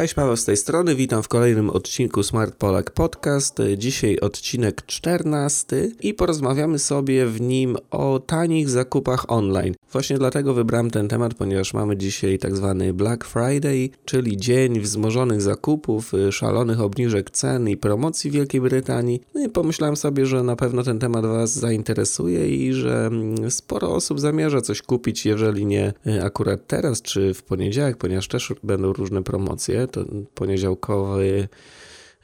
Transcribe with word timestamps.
Cześć, 0.00 0.14
Paweł 0.14 0.36
z 0.36 0.44
tej 0.44 0.56
strony, 0.56 0.94
witam 0.94 1.22
w 1.22 1.28
kolejnym 1.28 1.70
odcinku 1.70 2.22
Smart 2.22 2.54
Polak 2.54 2.90
Podcast. 2.90 3.58
Dzisiaj 3.76 4.20
odcinek 4.20 4.86
14 4.86 5.90
i 6.00 6.14
porozmawiamy 6.14 6.78
sobie 6.78 7.26
w 7.26 7.40
nim 7.40 7.76
o 7.90 8.20
tanich 8.26 8.68
zakupach 8.68 9.24
online. 9.28 9.74
Właśnie 9.92 10.18
dlatego 10.18 10.54
wybrałem 10.54 10.90
ten 10.90 11.08
temat, 11.08 11.34
ponieważ 11.34 11.74
mamy 11.74 11.96
dzisiaj 11.96 12.38
tak 12.38 12.56
zwany 12.56 12.92
Black 12.92 13.24
Friday, 13.24 13.90
czyli 14.04 14.36
dzień 14.36 14.80
wzmożonych 14.80 15.42
zakupów, 15.42 16.12
szalonych 16.30 16.80
obniżek 16.80 17.30
cen 17.30 17.68
i 17.68 17.76
promocji 17.76 18.30
w 18.30 18.34
Wielkiej 18.34 18.60
Brytanii. 18.60 19.20
No 19.34 19.44
i 19.44 19.48
pomyślałem 19.48 19.96
sobie, 19.96 20.26
że 20.26 20.42
na 20.42 20.56
pewno 20.56 20.82
ten 20.82 20.98
temat 20.98 21.26
Was 21.26 21.52
zainteresuje 21.52 22.48
i 22.56 22.72
że 22.72 23.06
mm, 23.06 23.50
sporo 23.50 23.94
osób 23.94 24.20
zamierza 24.20 24.60
coś 24.60 24.82
kupić, 24.82 25.26
jeżeli 25.26 25.66
nie 25.66 25.92
y, 26.06 26.24
akurat 26.24 26.66
teraz 26.66 27.02
czy 27.02 27.34
w 27.34 27.42
poniedziałek, 27.42 27.96
ponieważ 27.96 28.28
też 28.28 28.54
będą 28.62 28.92
różne 28.92 29.22
promocje 29.22 29.89
to 29.90 30.04
poniedziałkowy, 30.34 31.48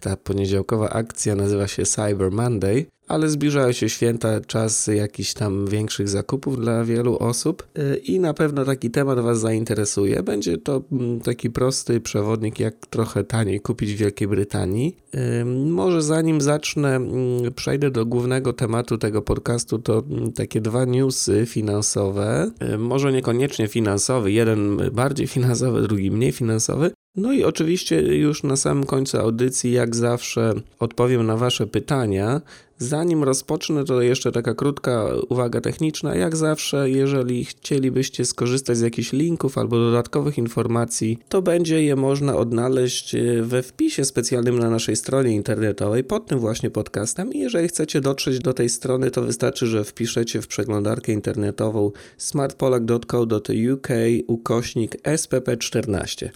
ta 0.01 0.17
poniedziałkowa 0.17 0.91
akcja 0.91 1.35
nazywa 1.35 1.67
się 1.69 1.83
Cyber 1.83 2.31
Monday, 2.33 2.87
ale 3.09 3.29
zbliżają 3.29 3.73
się 3.73 3.89
święta, 3.89 4.41
czas 4.41 4.87
jakichś 4.87 5.35
tam 5.35 5.67
większych 5.67 6.09
zakupów 6.09 6.61
dla 6.61 6.85
wielu 6.85 7.19
osób 7.19 7.67
y, 7.79 7.97
i 7.97 8.21
na 8.21 8.35
pewno 8.35 8.65
taki 8.65 8.91
temat 8.91 9.21
Was 9.21 9.41
zainteresuje. 9.41 10.23
Będzie 10.23 10.59
to 10.59 10.83
mm, 10.93 11.21
taki 11.21 11.51
prosty 11.51 12.01
przewodnik, 12.01 12.61
jak 12.61 12.87
trochę 12.87 13.25
taniej 13.25 13.61
kupić 13.61 13.95
w 13.95 13.97
Wielkiej 13.97 14.29
Brytanii. 14.29 14.97
Y, 15.15 15.45
może 15.45 16.03
zanim 16.03 16.41
zacznę, 16.41 16.97
mm, 16.97 17.53
przejdę 17.55 17.91
do 17.91 18.07
głównego 18.07 18.53
tematu 18.53 18.99
tego 18.99 19.23
podcastu, 19.23 19.79
to 19.79 20.05
mm, 20.11 20.33
takie 20.33 20.61
dwa 20.61 20.85
newsy 20.85 21.47
finansowe. 21.47 22.51
Y, 22.75 22.79
może 22.79 23.13
niekoniecznie 23.13 23.69
finansowy, 23.69 24.33
jeden 24.33 24.77
bardziej 24.93 25.27
finansowy, 25.27 25.83
drugi 25.83 26.11
mniej 26.11 26.33
finansowy, 26.33 26.91
no 27.17 27.33
i 27.33 27.45
oczywiście 27.45 28.01
już 28.03 28.43
na 28.43 28.57
samym 28.57 28.85
końcu 28.85 29.19
audycji, 29.19 29.73
jak 29.73 29.97
zawsze, 29.97 30.55
odpowiem 30.81 31.27
na 31.27 31.37
Wasze 31.37 31.67
pytania. 31.67 32.41
Zanim 32.79 33.25
rozpocznę, 33.25 33.85
to 33.85 34.03
jeszcze 34.03 34.33
taka 34.33 34.55
krótka 34.55 35.07
uwaga 35.29 35.61
techniczna. 35.61 36.15
Jak 36.15 36.37
zawsze, 36.37 36.91
jeżeli 36.91 37.45
chcielibyście 37.45 38.25
skorzystać 38.25 38.77
z 38.77 38.81
jakichś 38.81 39.13
linków 39.13 39.59
albo 39.59 39.79
dodatkowych 39.79 40.39
informacji, 40.39 41.19
to 41.29 41.43
będzie 41.43 41.83
je 41.83 41.97
można 41.97 42.37
odnaleźć 42.37 43.15
e, 43.15 43.43
we 43.43 43.63
wpisie 43.63 44.05
specjalnym 44.05 44.59
na 44.59 44.71
naszej 44.71 44.97
stronie 44.97 45.35
internetowej 45.35 46.05
pod 46.05 46.27
tym 46.27 46.39
właśnie 46.39 46.71
podcastem. 46.71 47.33
I 47.33 47.39
jeżeli 47.39 47.69
chcecie 47.69 48.01
dotrzeć 48.01 48.39
do 48.39 48.53
tej 48.53 48.69
strony, 48.69 49.11
to 49.11 49.23
wystarczy, 49.23 49.67
że 49.67 49.85
wpiszecie 49.85 50.43
w 50.43 50.47
przeglądarkę 50.47 51.13
internetową 51.13 51.91
smartpolak.co.uk 52.19 53.89
ukośnik 54.27 54.97
SPP14 55.03 56.29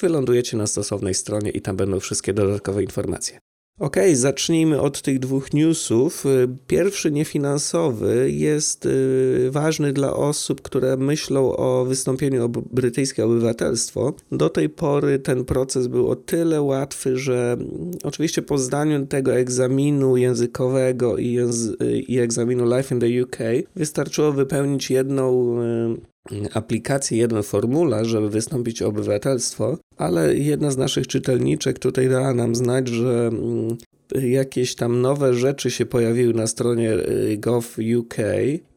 wylądujecie 0.00 0.56
na 0.56 0.66
stosownej 0.66 1.14
stronie 1.14 1.50
i 1.50 1.60
tam 1.60 1.76
będą 1.76 2.00
wszystkie 2.00 2.32
dodatkowe 2.32 2.82
informacje. 2.82 3.40
Ok, 3.78 3.96
zacznijmy 4.12 4.80
od 4.80 5.02
tych 5.02 5.18
dwóch 5.18 5.52
newsów. 5.52 6.24
Pierwszy 6.66 7.10
niefinansowy 7.10 8.30
jest 8.30 8.86
y, 8.86 9.48
ważny 9.50 9.92
dla 9.92 10.16
osób, 10.16 10.62
które 10.62 10.96
myślą 10.96 11.56
o 11.56 11.84
wystąpieniu 11.84 12.44
o 12.44 12.48
brytyjskie 12.48 13.24
obywatelstwo. 13.24 14.14
Do 14.32 14.48
tej 14.48 14.68
pory 14.68 15.18
ten 15.18 15.44
proces 15.44 15.86
był 15.86 16.10
o 16.10 16.16
tyle 16.16 16.62
łatwy, 16.62 17.18
że 17.18 17.52
mm, 17.52 17.90
oczywiście 18.04 18.42
po 18.42 18.58
zdaniu 18.58 19.06
tego 19.06 19.34
egzaminu 19.34 20.16
językowego 20.16 21.16
i, 21.16 21.32
języ 21.32 21.76
i 22.08 22.18
egzaminu 22.18 22.76
Life 22.76 22.94
in 22.94 23.00
the 23.00 23.22
UK 23.22 23.38
wystarczyło 23.76 24.32
wypełnić 24.32 24.90
jedną 24.90 25.56
y, 25.62 26.17
aplikację, 26.54 27.18
jeden 27.18 27.42
formularz, 27.42 28.08
żeby 28.08 28.30
wystąpić 28.30 28.82
o 28.82 28.88
obywatelstwo, 28.88 29.78
ale 29.96 30.34
jedna 30.34 30.70
z 30.70 30.76
naszych 30.76 31.06
czytelniczek 31.06 31.78
tutaj 31.78 32.08
dała 32.08 32.34
nam 32.34 32.54
znać, 32.54 32.88
że 32.88 33.30
mm, 33.32 33.76
jakieś 34.14 34.74
tam 34.74 35.00
nowe 35.00 35.34
rzeczy 35.34 35.70
się 35.70 35.86
pojawiły 35.86 36.34
na 36.34 36.46
stronie 36.46 36.92
y, 36.92 37.36
gov.uk 37.38 38.16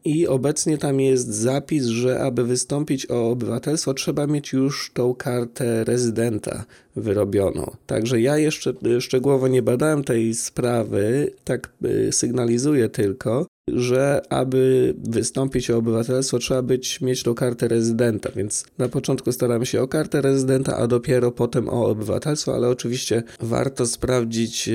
i 0.04 0.26
obecnie 0.26 0.78
tam 0.78 1.00
jest 1.00 1.28
zapis, 1.28 1.84
że 1.84 2.20
aby 2.20 2.44
wystąpić 2.44 3.10
o 3.10 3.30
obywatelstwo 3.30 3.94
trzeba 3.94 4.26
mieć 4.26 4.52
już 4.52 4.90
tą 4.94 5.14
kartę 5.14 5.84
rezydenta 5.84 6.64
wyrobioną. 6.96 7.76
Także 7.86 8.20
ja 8.20 8.38
jeszcze 8.38 8.72
y, 8.86 9.00
szczegółowo 9.00 9.48
nie 9.48 9.62
badałem 9.62 10.04
tej 10.04 10.34
sprawy, 10.34 11.30
tak 11.44 11.72
y, 11.84 12.12
sygnalizuję 12.12 12.88
tylko, 12.88 13.46
że 13.68 14.22
aby 14.28 14.94
wystąpić 14.98 15.70
o 15.70 15.76
obywatelstwo 15.76 16.38
trzeba 16.38 16.62
być, 16.62 17.00
mieć 17.00 17.22
tą 17.22 17.34
kartę 17.34 17.68
rezydenta, 17.68 18.30
więc 18.36 18.64
na 18.78 18.88
początku 18.88 19.32
staramy 19.32 19.66
się 19.66 19.82
o 19.82 19.88
kartę 19.88 20.20
rezydenta, 20.20 20.76
a 20.76 20.86
dopiero 20.86 21.32
potem 21.32 21.68
o 21.68 21.86
obywatelstwo, 21.86 22.54
ale 22.54 22.68
oczywiście 22.68 23.22
warto 23.40 23.86
sprawdzić 23.86 24.70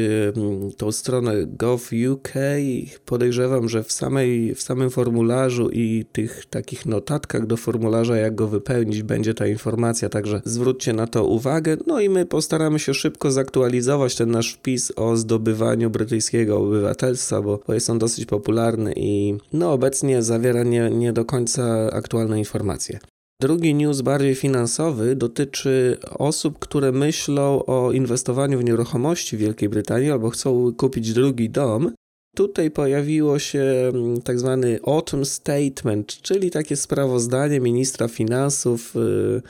tą 0.77 0.91
stronę 0.91 1.33
gov.uk. 1.45 2.29
Podejrzewam, 3.05 3.69
że 3.69 3.83
w, 3.83 3.91
samej, 3.91 4.55
w 4.55 4.61
samym 4.61 4.89
formularzu 4.89 5.69
i 5.69 6.05
tych 6.11 6.45
takich 6.45 6.85
notatkach 6.85 7.47
do 7.47 7.57
formularza, 7.57 8.17
jak 8.17 8.35
go 8.35 8.47
wypełnić, 8.47 9.03
będzie 9.03 9.33
ta 9.33 9.47
informacja, 9.47 10.09
także 10.09 10.41
zwróćcie 10.45 10.93
na 10.93 11.07
to 11.07 11.25
uwagę. 11.25 11.77
No 11.87 11.99
i 11.99 12.09
my 12.09 12.25
postaramy 12.25 12.79
się 12.79 12.93
szybko 12.93 13.31
zaktualizować 13.31 14.15
ten 14.15 14.31
nasz 14.31 14.53
wpis 14.53 14.91
o 14.95 15.17
zdobywaniu 15.17 15.89
brytyjskiego 15.89 16.57
obywatelstwa, 16.57 17.41
bo, 17.41 17.59
bo 17.67 17.73
jest 17.73 17.89
on 17.89 17.99
dosyć 17.99 18.25
popularny 18.25 18.76
i 18.95 19.37
no 19.53 19.71
obecnie 19.71 20.23
zawiera 20.23 20.63
nie, 20.63 20.89
nie 20.89 21.13
do 21.13 21.25
końca 21.25 21.91
aktualne 21.91 22.39
informacje. 22.39 22.99
Drugi 23.41 23.75
news, 23.75 24.01
bardziej 24.01 24.35
finansowy, 24.35 25.15
dotyczy 25.15 25.97
osób, 26.11 26.59
które 26.59 26.91
myślą 26.91 27.65
o 27.65 27.91
inwestowaniu 27.91 28.59
w 28.59 28.63
nieruchomości 28.63 29.37
w 29.37 29.39
Wielkiej 29.39 29.69
Brytanii 29.69 30.11
albo 30.11 30.29
chcą 30.29 30.73
kupić 30.77 31.13
drugi 31.13 31.49
dom. 31.49 31.91
Tutaj 32.35 32.71
pojawiło 32.71 33.39
się 33.39 33.91
mm, 33.93 34.21
tak 34.21 34.39
zwany 34.39 34.79
Autumn 34.85 35.25
Statement, 35.25 36.21
czyli 36.21 36.51
takie 36.51 36.75
sprawozdanie 36.75 37.59
ministra 37.59 38.07
finansów 38.07 38.95
y, 38.95 39.41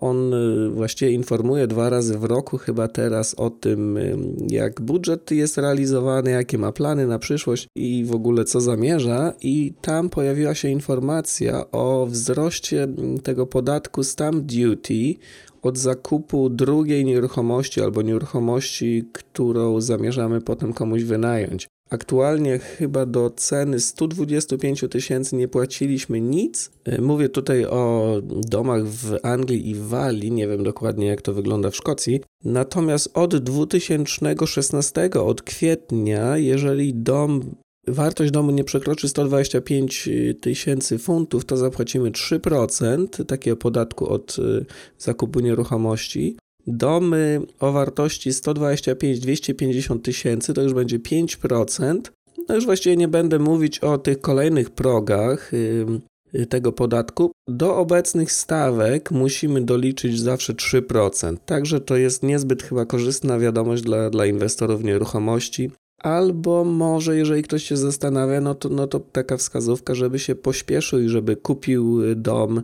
on 0.00 0.34
y, 0.34 0.70
właściwie 0.70 1.10
informuje 1.10 1.66
dwa 1.66 1.90
razy 1.90 2.18
w 2.18 2.24
roku, 2.24 2.58
chyba 2.58 2.88
teraz, 2.88 3.34
o 3.34 3.50
tym, 3.50 3.96
y, 3.96 4.16
jak 4.48 4.80
budżet 4.80 5.30
jest 5.30 5.58
realizowany, 5.58 6.30
jakie 6.30 6.58
ma 6.58 6.72
plany 6.72 7.06
na 7.06 7.18
przyszłość 7.18 7.68
i 7.76 8.04
w 8.04 8.14
ogóle 8.14 8.44
co 8.44 8.60
zamierza. 8.60 9.32
I 9.42 9.72
tam 9.80 10.10
pojawiła 10.10 10.54
się 10.54 10.68
informacja 10.68 11.70
o 11.70 12.06
wzroście 12.06 12.88
tego 13.22 13.46
podatku 13.46 14.04
stamp 14.04 14.44
duty 14.44 15.14
od 15.62 15.78
zakupu 15.78 16.50
drugiej 16.50 17.04
nieruchomości 17.04 17.82
albo 17.82 18.02
nieruchomości, 18.02 19.04
którą 19.12 19.80
zamierzamy 19.80 20.40
potem 20.40 20.72
komuś 20.72 21.02
wynająć. 21.02 21.68
Aktualnie 21.90 22.58
chyba 22.58 23.06
do 23.06 23.30
ceny 23.30 23.80
125 23.80 24.84
tysięcy 24.90 25.36
nie 25.36 25.48
płaciliśmy 25.48 26.20
nic. 26.20 26.70
E, 26.84 27.00
mówię 27.00 27.28
tutaj 27.28 27.64
o 27.64 28.14
domach 28.24 28.86
w 28.86 29.16
Anglii 29.22 29.70
i 29.70 29.74
Walii, 29.74 30.32
nie 30.32 30.48
wiem 30.48 30.64
dokładnie 30.64 31.06
jak 31.06 31.22
to 31.22 31.34
wygląda 31.34 31.70
w 31.70 31.76
Szkocji. 31.76 32.20
Natomiast 32.44 33.10
od 33.14 33.36
2016, 33.36 35.10
od 35.10 35.42
kwietnia, 35.42 36.38
jeżeli 36.38 36.94
dom 36.94 37.40
wartość 37.88 38.30
domu 38.30 38.50
nie 38.50 38.64
przekroczy 38.64 39.08
125 39.08 40.08
tysięcy 40.40 40.98
funtów, 40.98 41.44
to 41.44 41.56
zapłacimy 41.56 42.10
3% 42.10 43.24
takiego 43.24 43.56
podatku 43.56 44.08
od 44.08 44.36
e, 44.38 44.64
zakupu 44.98 45.40
nieruchomości. 45.40 46.36
Domy 46.66 47.40
o 47.60 47.72
wartości 47.72 48.30
125-250 48.30 50.00
tysięcy 50.00 50.54
to 50.54 50.62
już 50.62 50.74
będzie 50.74 50.98
5%. 50.98 52.00
No 52.48 52.54
już 52.54 52.64
właściwie 52.64 52.96
nie 52.96 53.08
będę 53.08 53.38
mówić 53.38 53.78
o 53.78 53.98
tych 53.98 54.20
kolejnych 54.20 54.70
progach 54.70 55.52
tego 56.48 56.72
podatku. 56.72 57.32
Do 57.48 57.76
obecnych 57.76 58.32
stawek 58.32 59.10
musimy 59.10 59.60
doliczyć 59.60 60.20
zawsze 60.20 60.54
3%. 60.54 61.36
Także 61.46 61.80
to 61.80 61.96
jest 61.96 62.22
niezbyt 62.22 62.62
chyba 62.62 62.86
korzystna 62.86 63.38
wiadomość 63.38 63.82
dla, 63.82 64.10
dla 64.10 64.26
inwestorów 64.26 64.84
nieruchomości. 64.84 65.70
Albo 66.02 66.64
może, 66.64 67.16
jeżeli 67.16 67.42
ktoś 67.42 67.62
się 67.62 67.76
zastanawia, 67.76 68.40
no 68.40 68.54
to, 68.54 68.68
no 68.68 68.86
to 68.86 69.00
taka 69.00 69.36
wskazówka, 69.36 69.94
żeby 69.94 70.18
się 70.18 70.34
pośpieszył 70.34 71.00
i 71.00 71.08
żeby 71.08 71.36
kupił 71.36 72.00
dom 72.16 72.62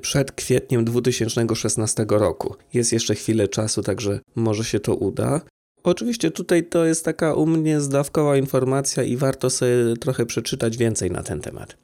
przed 0.00 0.32
kwietniem 0.32 0.84
2016 0.84 2.06
roku. 2.08 2.54
Jest 2.74 2.92
jeszcze 2.92 3.14
chwilę 3.14 3.48
czasu, 3.48 3.82
także 3.82 4.20
może 4.36 4.64
się 4.64 4.80
to 4.80 4.94
uda. 4.94 5.40
Oczywiście 5.82 6.30
tutaj 6.30 6.64
to 6.64 6.84
jest 6.84 7.04
taka 7.04 7.34
u 7.34 7.46
mnie 7.46 7.80
zdawkowa 7.80 8.36
informacja 8.36 9.02
i 9.02 9.16
warto 9.16 9.50
sobie 9.50 9.96
trochę 10.00 10.26
przeczytać 10.26 10.76
więcej 10.76 11.10
na 11.10 11.22
ten 11.22 11.40
temat. 11.40 11.76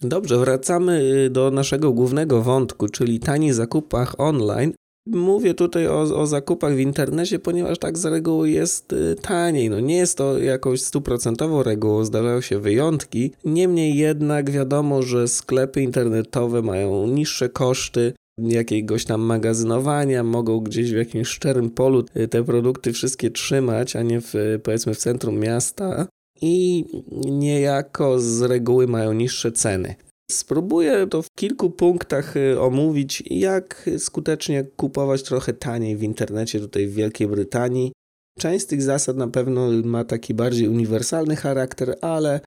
Dobrze, 0.00 0.38
wracamy 0.38 1.00
y, 1.26 1.30
do 1.30 1.50
naszego 1.50 1.92
głównego 1.92 2.42
wątku, 2.42 2.88
czyli 2.88 3.20
tanich 3.20 3.54
zakupach 3.54 4.20
online. 4.20 4.72
Mówię 5.06 5.54
tutaj 5.54 5.86
o, 5.88 6.00
o, 6.00 6.26
zakupach 6.26 6.74
w 6.74 6.78
internecie, 6.78 7.38
ponieważ 7.38 7.78
tak 7.78 7.98
z 7.98 8.04
reguły 8.04 8.50
jest 8.50 8.92
y, 8.92 9.16
taniej. 9.22 9.70
No 9.70 9.80
nie 9.80 9.96
jest 9.96 10.18
to 10.18 10.38
jakąś 10.38 10.82
stuprocentową 10.82 11.62
regułą, 11.62 12.04
zdarzają 12.04 12.40
się 12.40 12.58
wyjątki. 12.58 13.32
Niemniej 13.44 13.96
jednak 13.96 14.50
wiadomo, 14.50 15.02
że 15.02 15.28
sklepy 15.28 15.82
internetowe 15.82 16.62
mają 16.62 17.06
niższe 17.06 17.48
koszty 17.48 18.12
jakiegoś 18.38 19.04
tam 19.04 19.20
magazynowania, 19.20 20.22
mogą 20.22 20.60
gdzieś 20.60 20.92
w 20.92 20.96
jakimś 20.96 21.28
szczerym 21.28 21.70
polu 21.70 22.02
te 22.30 22.44
produkty 22.44 22.92
wszystkie 22.92 23.30
trzymać, 23.30 23.96
a 23.96 24.02
nie 24.02 24.20
w, 24.20 24.34
powiedzmy 24.62 24.94
w 24.94 24.98
centrum 24.98 25.38
miasta 25.38 26.06
i 26.42 26.84
niejako 27.30 28.20
z 28.20 28.42
reguły 28.42 28.86
mają 28.86 29.12
niższe 29.12 29.52
ceny. 29.52 29.94
Spróbuję 30.30 31.06
to 31.06 31.22
w 31.22 31.30
kilku 31.38 31.70
punktach 31.70 32.36
y, 32.36 32.60
omówić, 32.60 33.22
jak 33.26 33.90
skutecznie 33.98 34.64
kupować 34.64 35.22
trochę 35.22 35.52
taniej 35.52 35.96
w 35.96 36.02
internecie 36.02 36.60
tutaj 36.60 36.86
w 36.86 36.94
Wielkiej 36.94 37.28
Brytanii. 37.28 37.92
Część 38.38 38.64
z 38.64 38.66
tych 38.66 38.82
zasad 38.82 39.16
na 39.16 39.28
pewno 39.28 39.70
ma 39.84 40.04
taki 40.04 40.34
bardziej 40.34 40.68
uniwersalny 40.68 41.36
charakter, 41.36 41.96
ale 42.00 42.40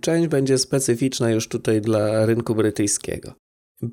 część 0.00 0.28
będzie 0.28 0.58
specyficzna 0.58 1.30
już 1.30 1.48
tutaj 1.48 1.80
dla 1.80 2.26
rynku 2.26 2.54
brytyjskiego. 2.54 3.32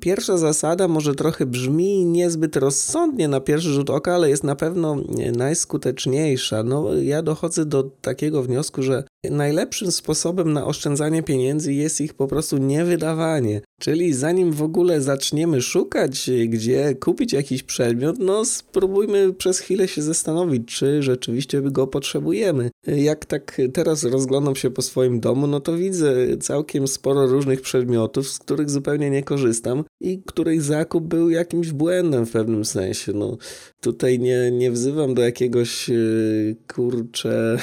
Pierwsza 0.00 0.38
zasada 0.38 0.88
może 0.88 1.14
trochę 1.14 1.46
brzmi 1.46 2.04
niezbyt 2.04 2.56
rozsądnie 2.56 3.28
na 3.28 3.40
pierwszy 3.40 3.68
rzut 3.68 3.90
oka, 3.90 4.14
ale 4.14 4.28
jest 4.28 4.44
na 4.44 4.56
pewno 4.56 4.96
najskuteczniejsza. 5.36 6.62
No, 6.62 6.94
ja 6.94 7.22
dochodzę 7.22 7.66
do 7.66 7.82
takiego 7.82 8.42
wniosku, 8.42 8.82
że 8.82 9.04
najlepszym 9.30 9.92
sposobem 9.92 10.52
na 10.52 10.66
oszczędzanie 10.66 11.22
pieniędzy 11.22 11.72
jest 11.72 12.00
ich 12.00 12.14
po 12.14 12.26
prostu 12.26 12.58
niewydawanie. 12.58 13.60
Czyli 13.80 14.12
zanim 14.12 14.52
w 14.52 14.62
ogóle 14.62 15.00
zaczniemy 15.00 15.62
szukać, 15.62 16.30
gdzie 16.48 16.94
kupić 16.94 17.32
jakiś 17.32 17.62
przedmiot, 17.62 18.16
no 18.18 18.44
spróbujmy 18.44 19.32
przez 19.32 19.58
chwilę 19.58 19.88
się 19.88 20.02
zastanowić, 20.02 20.68
czy 20.68 21.02
rzeczywiście 21.02 21.62
go 21.62 21.86
potrzebujemy. 21.86 22.70
Jak 22.86 23.24
tak 23.24 23.60
teraz 23.72 24.04
rozglądam 24.04 24.56
się 24.56 24.70
po 24.70 24.82
swoim 24.82 25.20
domu, 25.20 25.46
no 25.46 25.60
to 25.60 25.76
widzę 25.76 26.36
całkiem 26.40 26.88
sporo 26.88 27.26
różnych 27.26 27.60
przedmiotów, 27.60 28.28
z 28.28 28.38
których 28.38 28.70
zupełnie 28.70 29.10
nie 29.10 29.22
korzystam 29.22 29.84
i 30.00 30.22
których 30.26 30.62
zakup 30.62 31.04
był 31.04 31.30
jakimś 31.30 31.72
błędem 31.72 32.26
w 32.26 32.30
pewnym 32.30 32.64
sensie. 32.64 33.12
No, 33.12 33.36
tutaj 33.80 34.18
nie, 34.18 34.50
nie 34.50 34.70
wzywam 34.70 35.14
do 35.14 35.22
jakiegoś 35.22 35.88
yy, 35.88 36.56
kurcze 36.74 37.58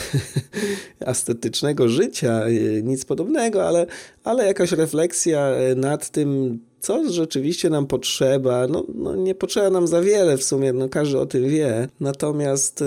estetycznego 1.00 1.53
życia, 1.88 2.50
yy, 2.50 2.84
nic 2.84 3.06
podobnego, 3.06 3.68
ale, 3.68 3.86
ale 4.24 4.46
jakaś 4.46 4.72
refleksja 4.72 5.40
e, 5.40 5.76
nad 5.76 6.10
tym, 6.10 6.60
co 6.80 7.10
rzeczywiście 7.10 7.70
nam 7.70 7.88
potrzeba. 7.88 8.68
No, 8.68 8.86
no 8.96 9.16
nie 9.16 9.36
potrzeba 9.36 9.70
nam 9.70 9.88
za 9.88 10.02
wiele 10.02 10.38
w 10.38 10.44
sumie, 10.44 10.74
no 10.74 10.90
każdy 10.90 11.20
o 11.20 11.26
tym 11.26 11.50
wie. 11.50 11.88
Natomiast 12.00 12.84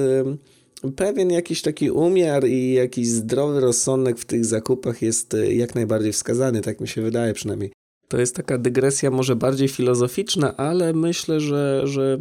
yy, 0.82 0.92
pewien 0.92 1.30
jakiś 1.30 1.62
taki 1.62 1.90
umiar 1.90 2.46
i 2.46 2.72
jakiś 2.72 3.08
zdrowy 3.08 3.60
rozsądek 3.60 4.18
w 4.18 4.24
tych 4.24 4.44
zakupach 4.44 5.02
jest 5.02 5.36
jak 5.50 5.74
najbardziej 5.74 6.12
wskazany, 6.12 6.60
tak 6.60 6.80
mi 6.80 6.88
się 6.88 7.02
wydaje 7.02 7.34
przynajmniej. 7.34 7.72
To 8.08 8.18
jest 8.18 8.36
taka 8.36 8.58
dygresja 8.58 9.10
może 9.10 9.36
bardziej 9.36 9.68
filozoficzna, 9.68 10.56
ale 10.56 10.92
myślę, 10.92 11.40
że, 11.40 11.82
że 11.84 12.18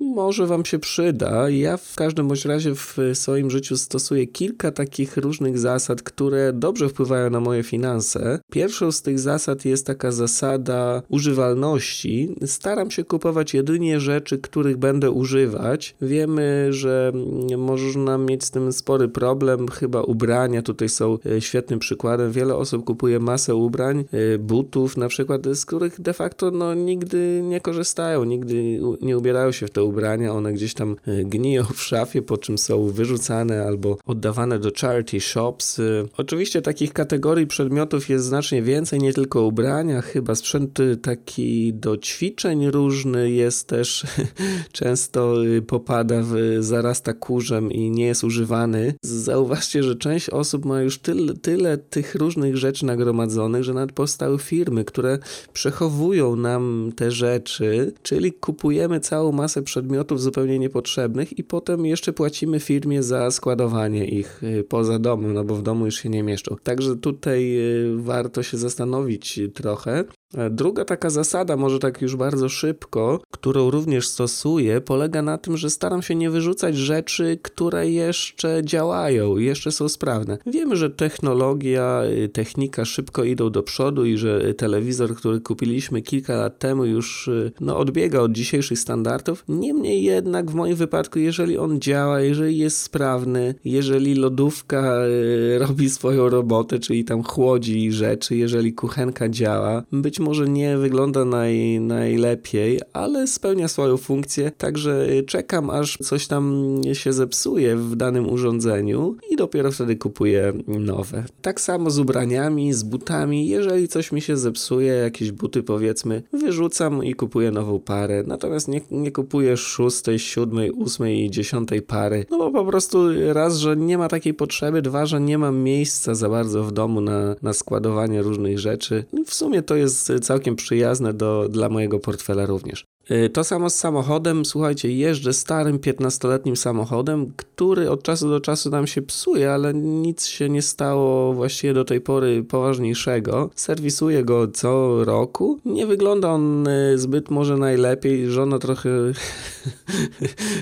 może 0.00 0.46
Wam 0.46 0.64
się 0.64 0.78
przyda. 0.78 1.50
Ja 1.50 1.76
w 1.76 1.94
każdym 1.94 2.28
bądź 2.28 2.44
razie 2.44 2.74
w 2.74 2.96
swoim 3.14 3.50
życiu 3.50 3.76
stosuję 3.76 4.26
kilka 4.26 4.72
takich 4.72 5.16
różnych 5.16 5.58
zasad, 5.58 6.02
które 6.02 6.52
dobrze 6.52 6.88
wpływają 6.88 7.30
na 7.30 7.40
moje 7.40 7.62
finanse. 7.62 8.38
Pierwszą 8.50 8.92
z 8.92 9.02
tych 9.02 9.18
zasad 9.18 9.64
jest 9.64 9.86
taka 9.86 10.12
zasada 10.12 11.02
używalności. 11.08 12.34
Staram 12.46 12.90
się 12.90 13.04
kupować 13.04 13.54
jedynie 13.54 14.00
rzeczy, 14.00 14.38
których 14.38 14.76
będę 14.76 15.10
używać. 15.10 15.96
Wiemy, 16.02 16.68
że 16.70 17.12
można 17.58 18.18
mieć 18.18 18.44
z 18.44 18.50
tym 18.50 18.72
spory 18.72 19.08
problem. 19.08 19.68
Chyba 19.68 20.02
ubrania 20.02 20.62
tutaj 20.62 20.88
są 20.88 21.18
e, 21.26 21.40
świetnym 21.40 21.78
przykładem. 21.78 22.32
Wiele 22.32 22.56
osób 22.56 22.84
kupuje 22.84 23.20
masę 23.20 23.54
ubrań, 23.54 24.04
e, 24.12 24.38
butów 24.38 24.96
na 24.96 25.08
przykład, 25.08 25.25
z 25.54 25.66
których 25.66 26.00
de 26.00 26.12
facto 26.12 26.50
no, 26.50 26.74
nigdy 26.74 27.40
nie 27.44 27.60
korzystają, 27.60 28.24
nigdy 28.24 28.80
nie 29.00 29.18
ubierają 29.18 29.52
się 29.52 29.66
w 29.66 29.70
te 29.70 29.82
ubrania 29.82 30.32
one 30.32 30.52
gdzieś 30.52 30.74
tam 30.74 30.96
e, 31.06 31.24
gniją 31.24 31.64
w 31.74 31.82
szafie, 31.82 32.22
po 32.22 32.38
czym 32.38 32.58
są 32.58 32.88
wyrzucane 32.88 33.64
albo 33.64 33.98
oddawane 34.06 34.58
do 34.58 34.70
charity 34.80 35.20
shops. 35.20 35.78
E, 35.78 35.82
oczywiście 36.16 36.62
takich 36.62 36.92
kategorii 36.92 37.46
przedmiotów 37.46 38.08
jest 38.08 38.24
znacznie 38.24 38.62
więcej, 38.62 38.98
nie 38.98 39.12
tylko 39.12 39.42
ubrania, 39.42 40.02
chyba 40.02 40.34
sprzęt 40.34 40.78
taki 41.02 41.74
do 41.74 41.96
ćwiczeń 41.96 42.70
różny 42.70 43.30
jest 43.30 43.68
też 43.68 44.06
często 44.72 45.46
e, 45.46 45.62
popada 45.62 46.22
w 46.22 46.56
zarasta 46.60 47.12
kurzem 47.12 47.72
i 47.72 47.90
nie 47.90 48.06
jest 48.06 48.24
używany. 48.24 48.94
Zauważcie, 49.02 49.82
że 49.82 49.96
część 49.96 50.30
osób 50.30 50.64
ma 50.64 50.82
już 50.82 50.98
tyle, 50.98 51.34
tyle 51.34 51.78
tych 51.78 52.14
różnych 52.14 52.56
rzeczy 52.56 52.86
nagromadzonych, 52.86 53.64
że 53.64 53.74
nawet 53.74 53.92
powstały 53.92 54.38
firmy, 54.38 54.84
które 54.84 55.15
przechowują 55.52 56.36
nam 56.36 56.92
te 56.96 57.10
rzeczy, 57.10 57.92
czyli 58.02 58.32
kupujemy 58.32 59.00
całą 59.00 59.32
masę 59.32 59.62
przedmiotów 59.62 60.22
zupełnie 60.22 60.58
niepotrzebnych 60.58 61.38
i 61.38 61.44
potem 61.44 61.86
jeszcze 61.86 62.12
płacimy 62.12 62.60
firmie 62.60 63.02
za 63.02 63.30
składowanie 63.30 64.08
ich 64.08 64.42
y, 64.42 64.64
poza 64.64 64.98
domem, 64.98 65.34
no 65.34 65.44
bo 65.44 65.54
w 65.54 65.62
domu 65.62 65.84
już 65.84 65.94
się 65.94 66.08
nie 66.08 66.22
mieszczą. 66.22 66.56
Także 66.62 66.96
tutaj 66.96 67.58
y, 67.58 67.96
warto 67.96 68.42
się 68.42 68.58
zastanowić 68.58 69.40
trochę. 69.54 70.04
Druga 70.50 70.84
taka 70.84 71.10
zasada, 71.10 71.56
może 71.56 71.78
tak 71.78 72.02
już 72.02 72.16
bardzo 72.16 72.48
szybko, 72.48 73.20
którą 73.30 73.70
również 73.70 74.08
stosuję, 74.08 74.80
polega 74.80 75.22
na 75.22 75.38
tym, 75.38 75.56
że 75.56 75.70
staram 75.70 76.02
się 76.02 76.14
nie 76.14 76.30
wyrzucać 76.30 76.76
rzeczy, 76.76 77.38
które 77.42 77.90
jeszcze 77.90 78.60
działają, 78.64 79.36
jeszcze 79.36 79.72
są 79.72 79.88
sprawne. 79.88 80.38
Wiemy, 80.46 80.76
że 80.76 80.90
technologia, 80.90 82.02
y, 82.24 82.28
technika 82.28 82.84
szybko 82.84 83.24
idą 83.24 83.50
do 83.50 83.62
przodu 83.62 84.04
i 84.04 84.16
że 84.16 84.54
telewizor, 84.54 85.16
który 85.16 85.40
kupiliśmy 85.40 86.02
kilka 86.02 86.36
lat 86.36 86.58
temu, 86.58 86.84
już 86.84 87.30
no, 87.60 87.78
odbiega 87.78 88.20
od 88.20 88.32
dzisiejszych 88.32 88.78
standardów. 88.78 89.44
Niemniej 89.48 90.02
jednak 90.02 90.50
w 90.50 90.54
moim 90.54 90.76
wypadku, 90.76 91.18
jeżeli 91.18 91.58
on 91.58 91.80
działa, 91.80 92.20
jeżeli 92.20 92.58
jest 92.58 92.82
sprawny, 92.82 93.54
jeżeli 93.64 94.14
lodówka 94.14 95.06
y, 95.06 95.58
robi 95.68 95.90
swoją 95.90 96.28
robotę, 96.28 96.78
czyli 96.78 97.04
tam 97.04 97.22
chłodzi 97.22 97.92
rzeczy, 97.92 98.36
jeżeli 98.36 98.72
kuchenka 98.72 99.28
działa, 99.28 99.82
być 99.92 100.20
może 100.20 100.25
nie 100.34 100.76
wygląda 100.76 101.24
naj, 101.24 101.80
najlepiej, 101.80 102.80
ale 102.92 103.26
spełnia 103.26 103.68
swoją 103.68 103.96
funkcję, 103.96 104.50
także 104.58 105.06
czekam 105.26 105.70
aż 105.70 105.98
coś 106.02 106.26
tam 106.26 106.66
się 106.92 107.12
zepsuje 107.12 107.76
w 107.76 107.96
danym 107.96 108.30
urządzeniu 108.30 109.16
i 109.30 109.36
dopiero 109.36 109.72
wtedy 109.72 109.96
kupuję 109.96 110.52
nowe. 110.66 111.24
Tak 111.42 111.60
samo 111.60 111.90
z 111.90 111.98
ubraniami, 111.98 112.72
z 112.72 112.82
butami, 112.82 113.48
jeżeli 113.48 113.88
coś 113.88 114.12
mi 114.12 114.20
się 114.20 114.36
zepsuje, 114.36 114.92
jakieś 114.92 115.32
buty 115.32 115.62
powiedzmy, 115.62 116.22
wyrzucam 116.32 117.04
i 117.04 117.14
kupuję 117.14 117.50
nową 117.50 117.80
parę, 117.80 118.24
natomiast 118.26 118.68
nie, 118.68 118.80
nie 118.90 119.12
kupuję 119.12 119.56
szóstej, 119.56 120.18
siódmej, 120.18 120.70
ósmej 120.70 121.24
i 121.24 121.30
dziesiątej 121.30 121.82
pary. 121.82 122.26
No 122.30 122.38
bo 122.38 122.50
po 122.50 122.64
prostu 122.64 122.98
raz, 123.32 123.56
że 123.56 123.76
nie 123.76 123.98
ma 123.98 124.08
takiej 124.08 124.34
potrzeby, 124.34 124.82
dwa, 124.82 125.06
że 125.06 125.20
nie 125.20 125.38
mam 125.38 125.58
miejsca 125.58 126.14
za 126.14 126.28
bardzo 126.28 126.64
w 126.64 126.72
domu 126.72 127.00
na, 127.00 127.36
na 127.42 127.52
składowanie 127.52 128.22
różnych 128.22 128.58
rzeczy. 128.58 129.04
W 129.26 129.34
sumie 129.34 129.62
to 129.62 129.76
jest 129.76 130.05
całkiem 130.22 130.56
przyjazne 130.56 131.14
do, 131.14 131.48
dla 131.48 131.68
mojego 131.68 131.98
portfela 131.98 132.46
również. 132.46 132.84
Y, 133.10 133.30
to 133.30 133.44
samo 133.44 133.70
z 133.70 133.74
samochodem. 133.74 134.44
Słuchajcie, 134.44 134.92
jeżdżę 134.92 135.32
starym 135.32 135.78
15-letnim 135.78 136.56
samochodem, 136.56 137.32
który 137.36 137.90
od 137.90 138.02
czasu 138.02 138.28
do 138.28 138.40
czasu 138.40 138.70
nam 138.70 138.86
się 138.86 139.02
psuje, 139.02 139.52
ale 139.52 139.74
nic 139.74 140.26
się 140.26 140.48
nie 140.48 140.62
stało 140.62 141.32
właściwie 141.32 141.74
do 141.74 141.84
tej 141.84 142.00
pory 142.00 142.44
poważniejszego. 142.44 143.50
Serwisuję 143.54 144.24
go 144.24 144.48
co 144.48 145.04
roku. 145.04 145.60
Nie 145.64 145.86
wygląda 145.86 146.28
on 146.28 146.68
y, 146.68 146.98
zbyt 146.98 147.30
może 147.30 147.56
najlepiej. 147.56 148.30
Żona 148.30 148.58
trochę 148.58 148.90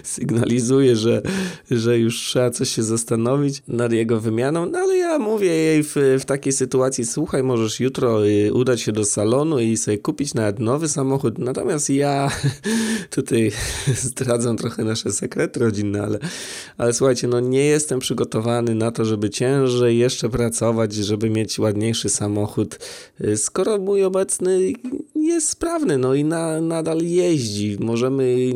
sygnalizuje, 0.02 0.96
że, 0.96 1.22
że 1.70 1.98
już 1.98 2.16
trzeba 2.16 2.50
coś 2.50 2.68
się 2.68 2.82
zastanowić 2.82 3.62
nad 3.68 3.92
jego 3.92 4.20
wymianą, 4.20 4.66
no 4.66 4.78
ale 4.78 4.96
ja 4.96 5.18
mówię 5.18 5.48
jej 5.48 5.82
w, 5.82 5.96
w 6.20 6.24
takiej 6.24 6.52
sytuacji, 6.52 7.06
słuchaj, 7.06 7.42
możesz 7.42 7.80
jutro 7.80 8.26
y, 8.26 8.52
udać 8.52 8.80
się 8.80 8.92
do 8.92 9.04
salonu 9.04 9.58
i 9.58 9.76
sobie 9.76 9.98
kupić 9.98 10.34
nawet 10.34 10.58
nowy 10.58 10.88
samochód, 10.88 11.38
natomiast 11.38 11.90
ja 11.90 12.34
tutaj 13.11 13.53
zdradzam 13.95 14.57
trochę 14.57 14.85
nasze 14.85 15.12
sekrety 15.12 15.61
rodzinne, 15.61 16.03
ale, 16.03 16.19
ale 16.79 16.93
słuchajcie, 16.93 17.29
no 17.29 17.41
nie 17.41 17.64
jestem 17.64 18.00
przygotowany 18.00 18.75
na 18.75 18.91
to, 18.91 19.05
żeby 19.05 19.31
ciężej 19.31 19.99
jeszcze 19.99 20.29
pracować, 20.29 20.95
żeby 20.95 21.31
mieć 21.31 21.59
ładniejszy 21.59 22.09
samochód, 22.09 22.79
y, 23.21 23.37
skoro 23.37 23.79
mój 23.79 24.05
obecny 24.05 24.73
jest 25.14 25.49
sprawny, 25.49 25.99
no 25.99 26.14
i 26.14 26.25
na, 26.25 26.61
nadal 26.61 26.99
jeździ, 27.03 27.76
możemy 27.81 28.55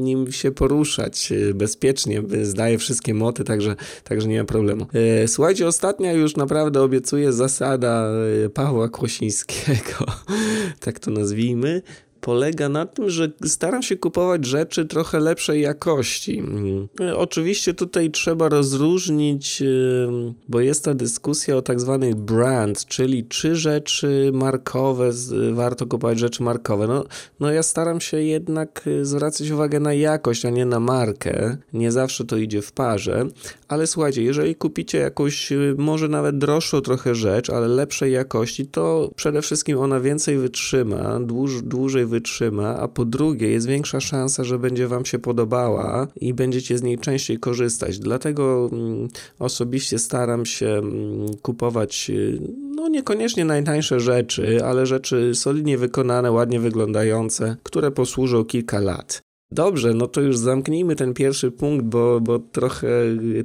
nim 0.00 0.32
się 0.32 0.52
poruszać 0.52 1.32
y, 1.32 1.54
bezpiecznie, 1.54 2.22
zdaje 2.42 2.78
wszystkie 2.78 3.14
moty, 3.14 3.44
także, 3.44 3.76
także 4.04 4.28
nie 4.28 4.38
ma 4.38 4.44
problemu. 4.44 4.86
Y, 5.24 5.28
słuchajcie, 5.28 5.66
ostatnia 5.66 6.12
już 6.12 6.36
naprawdę 6.36 6.82
obiecuję 6.82 7.32
zasada 7.32 8.10
Pawła 8.54 8.88
Kłosińskiego, 8.88 10.06
tak 10.80 10.98
to 10.98 11.10
nazwijmy, 11.10 11.82
polega 12.20 12.68
na 12.68 12.86
tym, 12.86 13.10
że 13.10 13.32
staram 13.44 13.82
się 13.82 13.96
kupować 13.96 14.44
rzeczy 14.44 14.86
trochę 14.86 15.20
lepszej 15.20 15.62
jakości. 15.62 16.42
Oczywiście 17.16 17.74
tutaj 17.74 18.10
trzeba 18.10 18.48
rozróżnić, 18.48 19.62
bo 20.48 20.60
jest 20.60 20.84
ta 20.84 20.94
dyskusja 20.94 21.56
o 21.56 21.62
tak 21.62 21.80
zwanych 21.80 22.14
brand, 22.14 22.84
czyli 22.86 23.24
czy 23.24 23.56
rzeczy 23.56 24.30
markowe, 24.34 25.10
warto 25.52 25.86
kupować 25.86 26.18
rzeczy 26.18 26.42
markowe. 26.42 26.86
No, 26.86 27.04
no 27.40 27.52
ja 27.52 27.62
staram 27.62 28.00
się 28.00 28.22
jednak 28.22 28.86
y, 28.86 29.04
zwracać 29.06 29.50
uwagę 29.50 29.80
na 29.80 29.94
jakość, 29.94 30.44
a 30.44 30.50
nie 30.50 30.66
na 30.66 30.80
markę. 30.80 31.56
Nie 31.72 31.92
zawsze 31.92 32.24
to 32.24 32.36
idzie 32.36 32.62
w 32.62 32.72
parze, 32.72 33.26
ale 33.68 33.86
słuchajcie, 33.86 34.22
jeżeli 34.22 34.54
kupicie 34.54 34.98
jakąś 34.98 35.52
y, 35.52 35.74
może 35.78 36.08
nawet 36.08 36.38
droższą 36.38 36.80
trochę 36.80 37.14
rzecz, 37.14 37.50
ale 37.50 37.68
lepszej 37.68 38.12
jakości, 38.12 38.66
to 38.66 39.10
przede 39.16 39.42
wszystkim 39.42 39.78
ona 39.78 40.00
więcej 40.00 40.38
wytrzyma, 40.38 41.20
dłuż, 41.20 41.62
dłużej 41.62 42.06
wytrzyma, 42.10 42.76
a 42.76 42.88
po 42.88 43.04
drugie 43.04 43.48
jest 43.48 43.66
większa 43.66 44.00
szansa, 44.00 44.44
że 44.44 44.58
będzie 44.58 44.88
Wam 44.88 45.04
się 45.04 45.18
podobała 45.18 46.08
i 46.16 46.34
będziecie 46.34 46.78
z 46.78 46.82
niej 46.82 46.98
częściej 46.98 47.38
korzystać. 47.38 47.98
Dlatego 47.98 48.70
mm, 48.72 49.08
osobiście 49.38 49.98
staram 49.98 50.46
się 50.46 50.68
mm, 50.68 51.28
kupować 51.42 52.10
y, 52.10 52.38
no 52.76 52.88
niekoniecznie 52.88 53.44
najtańsze 53.44 54.00
rzeczy, 54.00 54.64
ale 54.64 54.86
rzeczy 54.86 55.34
solidnie 55.34 55.78
wykonane, 55.78 56.32
ładnie 56.32 56.60
wyglądające, 56.60 57.56
które 57.62 57.90
posłużą 57.90 58.44
kilka 58.44 58.80
lat. 58.80 59.22
Dobrze, 59.52 59.94
no 59.94 60.06
to 60.06 60.20
już 60.20 60.36
zamknijmy 60.38 60.96
ten 60.96 61.14
pierwszy 61.14 61.50
punkt, 61.50 61.84
bo, 61.84 62.20
bo 62.20 62.38
trochę 62.38 62.88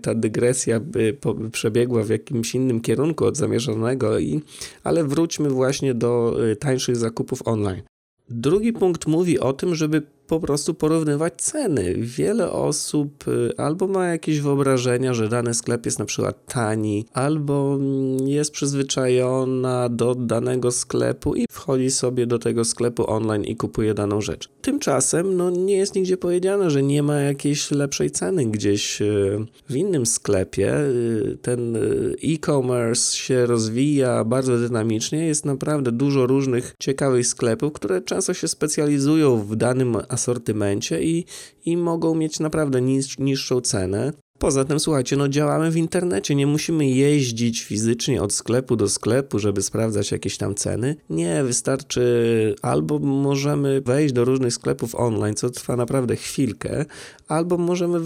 ta 0.02 0.16
dygresja 0.16 0.80
by 0.80 1.18
przebiegła 1.52 2.04
w 2.04 2.10
jakimś 2.10 2.56
innym 2.56 2.82
kierunku 2.82 3.26
od 3.26 3.38
zamierzonego, 3.38 4.20
i, 4.20 4.42
ale 4.84 5.04
wróćmy 5.04 5.50
właśnie 5.50 5.94
do 5.94 6.38
y, 6.52 6.56
tańszych 6.56 6.96
zakupów 6.96 7.48
online. 7.48 7.82
Drugi 8.30 8.74
punkt 8.74 9.08
mówi 9.08 9.40
o 9.40 9.54
tym, 9.54 9.76
żeby 9.76 10.02
po 10.28 10.40
prostu 10.40 10.74
porównywać 10.74 11.34
ceny. 11.38 11.96
Wiele 11.98 12.52
osób 12.52 13.28
y, 13.28 13.58
albo 13.58 13.88
ma 13.88 14.08
jakieś 14.08 14.42
wyobrażenia, 14.42 15.14
że 15.14 15.30
dany 15.30 15.54
sklep 15.54 15.86
jest 15.86 16.00
na 16.00 16.06
przykład 16.06 16.46
tani, 16.46 17.06
albo 17.14 17.76
mm, 17.76 18.28
jest 18.28 18.52
przyzwyczajona 18.52 19.90
do 19.90 20.16
danego 20.16 20.72
sklepu 20.72 21.36
i 21.36 21.46
wchodzi 21.52 21.92
sobie 21.92 22.28
do 22.28 22.40
tego 22.40 22.66
sklepu 22.66 23.12
online 23.12 23.44
i 23.44 23.56
kupuje 23.56 23.94
daną 23.94 24.22
rzecz. 24.22 24.50
Tymczasem 24.62 25.38
no, 25.38 25.50
nie 25.50 25.76
jest 25.76 25.96
nigdzie 25.96 26.18
powiedziane, 26.18 26.72
że 26.72 26.84
nie 26.84 27.04
ma 27.04 27.16
jakiejś 27.16 27.72
lepszej 27.72 28.12
ceny 28.12 28.46
gdzieś 28.46 29.02
y, 29.02 29.46
w 29.70 29.76
innym 29.76 30.06
sklepie. 30.06 30.78
Y, 30.78 31.38
ten 31.42 31.78
e-commerce 32.24 33.18
się 33.18 33.46
rozwija 33.46 34.24
bardzo 34.24 34.58
dynamicznie, 34.58 35.28
jest 35.28 35.46
naprawdę 35.46 35.92
dużo 35.92 36.28
różnych 36.28 36.76
ciekawych 36.80 37.28
sklepów, 37.28 37.74
które 37.74 38.02
często 38.02 38.34
się 38.34 38.48
specjalizują 38.48 39.38
w 39.38 39.56
danym 39.56 39.98
asortymencie 40.16 41.04
i, 41.04 41.26
i 41.66 41.78
mogą 41.78 42.16
mieć 42.16 42.40
naprawdę 42.40 42.82
niż, 42.82 43.20
niższą 43.20 43.62
cenę. 43.62 44.14
Poza 44.40 44.66
tym, 44.66 44.80
słuchajcie, 44.80 45.18
no 45.18 45.28
działamy 45.28 45.72
w 45.72 45.78
internecie, 45.78 46.36
nie 46.36 46.48
musimy 46.48 46.90
jeździć 46.90 47.64
fizycznie 47.64 48.22
od 48.22 48.34
sklepu 48.34 48.76
do 48.76 48.90
sklepu, 48.90 49.40
żeby 49.40 49.62
sprawdzać 49.62 50.12
jakieś 50.12 50.38
tam 50.38 50.56
ceny. 50.56 50.96
Nie, 51.10 51.44
wystarczy 51.44 52.56
albo 52.62 53.00
możemy 53.00 53.82
wejść 53.82 54.14
do 54.14 54.26
różnych 54.26 54.54
sklepów 54.54 54.96
online, 54.96 55.36
co 55.36 55.50
trwa 55.50 55.76
naprawdę 55.76 56.16
chwilkę, 56.16 56.86
albo 57.28 57.58
możemy 57.58 58.00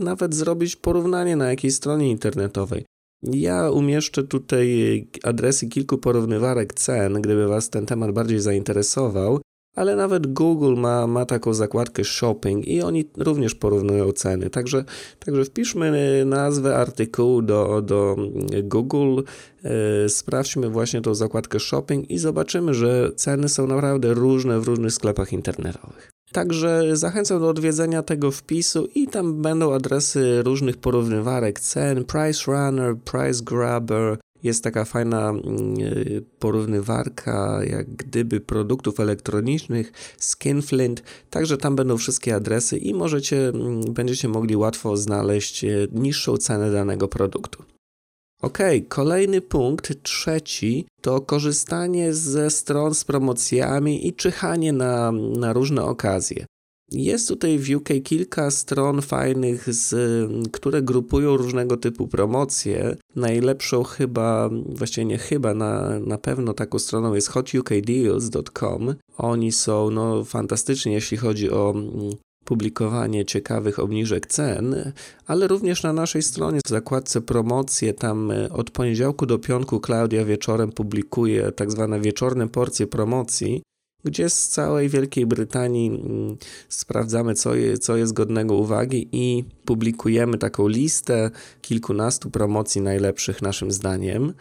nawet 0.00 0.34
zrobić 0.34 0.76
porównanie 0.76 1.36
na 1.36 1.50
jakiejś 1.50 1.74
stronie 1.74 2.10
internetowej. 2.10 2.84
Ja 3.22 3.70
umieszczę 3.70 4.22
tutaj 4.22 5.06
adresy 5.22 5.68
kilku 5.68 5.98
porównywarek 5.98 6.74
cen, 6.74 7.22
gdyby 7.22 7.48
Was 7.48 7.70
ten 7.70 7.86
temat 7.86 8.12
bardziej 8.12 8.40
zainteresował 8.40 9.40
ale 9.74 9.96
nawet 9.96 10.32
Google 10.32 10.74
ma, 10.74 11.06
ma 11.06 11.24
taką 11.24 11.54
zakładkę 11.54 12.04
shopping 12.04 12.68
i 12.68 12.82
oni 12.82 13.04
również 13.16 13.54
porównują 13.54 14.12
ceny. 14.12 14.50
Także, 14.50 14.84
także 15.18 15.44
wpiszmy 15.44 16.22
nazwę 16.26 16.76
artykułu 16.76 17.42
do, 17.42 17.82
do 17.82 18.16
Google, 18.62 19.22
yy, 19.64 19.70
sprawdźmy 20.08 20.68
właśnie 20.68 21.00
tą 21.00 21.14
zakładkę 21.14 21.60
shopping 21.60 22.10
i 22.10 22.18
zobaczymy, 22.18 22.74
że 22.74 23.10
ceny 23.16 23.48
są 23.48 23.66
naprawdę 23.66 24.14
różne 24.14 24.60
w 24.60 24.64
różnych 24.64 24.92
sklepach 24.92 25.32
internetowych. 25.32 26.10
Także 26.32 26.96
zachęcam 26.96 27.40
do 27.40 27.48
odwiedzenia 27.48 28.02
tego 28.02 28.30
wpisu 28.30 28.88
i 28.94 29.08
tam 29.08 29.42
będą 29.42 29.74
adresy 29.74 30.42
różnych 30.42 30.76
porównywarek 30.76 31.60
cen, 31.60 32.04
Price 32.04 32.52
Runner, 32.52 32.96
Price 32.96 33.44
Grabber, 33.44 34.18
jest 34.42 34.64
taka 34.64 34.84
fajna 34.84 35.28
mm, 35.30 35.42
e, 35.80 36.20
porównywarka, 36.38 37.60
jak 37.64 37.90
gdyby 37.90 38.40
produktów 38.40 39.00
elektronicznych, 39.00 39.92
Skinflint, 40.18 41.02
także 41.30 41.56
tam 41.56 41.76
będą 41.76 41.96
wszystkie 41.96 42.34
adresy 42.34 42.78
i 42.78 42.94
możecie, 42.94 43.48
mm, 43.48 43.80
będziecie 43.80 44.28
mogli 44.28 44.56
łatwo 44.56 44.96
znaleźć 44.96 45.64
e, 45.64 45.68
niższą 45.92 46.36
cenę 46.36 46.72
danego 46.72 47.08
produktu. 47.08 47.62
Ok, 48.42 48.58
kolejny 48.88 49.40
punkt, 49.40 50.02
trzeci, 50.02 50.86
to 51.00 51.20
korzystanie 51.20 52.14
ze 52.14 52.50
stron 52.50 52.94
z 52.94 53.04
promocjami 53.04 54.06
i 54.06 54.12
czyhanie 54.12 54.72
na, 54.72 55.12
na 55.12 55.52
różne 55.52 55.82
okazje. 55.84 56.46
Jest 56.92 57.28
tutaj 57.28 57.58
w 57.58 57.76
UK 57.76 57.88
kilka 58.04 58.50
stron 58.50 59.02
fajnych, 59.02 59.74
z, 59.74 59.94
które 60.52 60.82
grupują 60.82 61.36
różnego 61.36 61.76
typu 61.76 62.08
promocje. 62.08 62.96
Najlepszą 63.16 63.82
chyba, 63.82 64.50
właściwie 64.68 65.04
nie 65.04 65.18
chyba, 65.18 65.54
na, 65.54 65.98
na 65.98 66.18
pewno 66.18 66.54
taką 66.54 66.78
stroną 66.78 67.14
jest 67.14 67.28
hotukdeals.com. 67.28 68.94
Oni 69.16 69.52
są 69.52 69.90
no, 69.90 70.24
fantastyczni, 70.24 70.92
jeśli 70.92 71.16
chodzi 71.16 71.50
o 71.50 71.70
mm, 71.76 72.10
publikowanie 72.44 73.24
ciekawych 73.24 73.78
obniżek 73.78 74.26
cen, 74.26 74.92
ale 75.26 75.46
również 75.46 75.82
na 75.82 75.92
naszej 75.92 76.22
stronie 76.22 76.60
w 76.66 76.68
zakładce 76.68 77.20
promocje 77.20 77.94
tam 77.94 78.30
e, 78.30 78.48
od 78.52 78.70
poniedziałku 78.70 79.26
do 79.26 79.38
piątku 79.38 79.80
Klaudia 79.80 80.24
wieczorem 80.24 80.72
publikuje 80.72 81.52
tak 81.52 81.70
zwane 81.70 82.00
wieczorne 82.00 82.48
porcje 82.48 82.86
promocji 82.86 83.62
gdzie 84.04 84.30
z 84.30 84.48
całej 84.48 84.88
Wielkiej 84.88 85.26
Brytanii 85.26 85.88
mm, 85.88 86.36
sprawdzamy, 86.68 87.34
co, 87.34 87.54
je, 87.54 87.78
co 87.78 87.96
jest 87.96 88.12
godnego 88.12 88.54
uwagi 88.54 89.08
i 89.12 89.44
publikujemy 89.64 90.38
taką 90.38 90.68
listę 90.68 91.30
kilkunastu 91.62 92.30
promocji 92.30 92.80
najlepszych 92.80 93.42
naszym 93.42 93.70
zdaniem, 93.70 94.34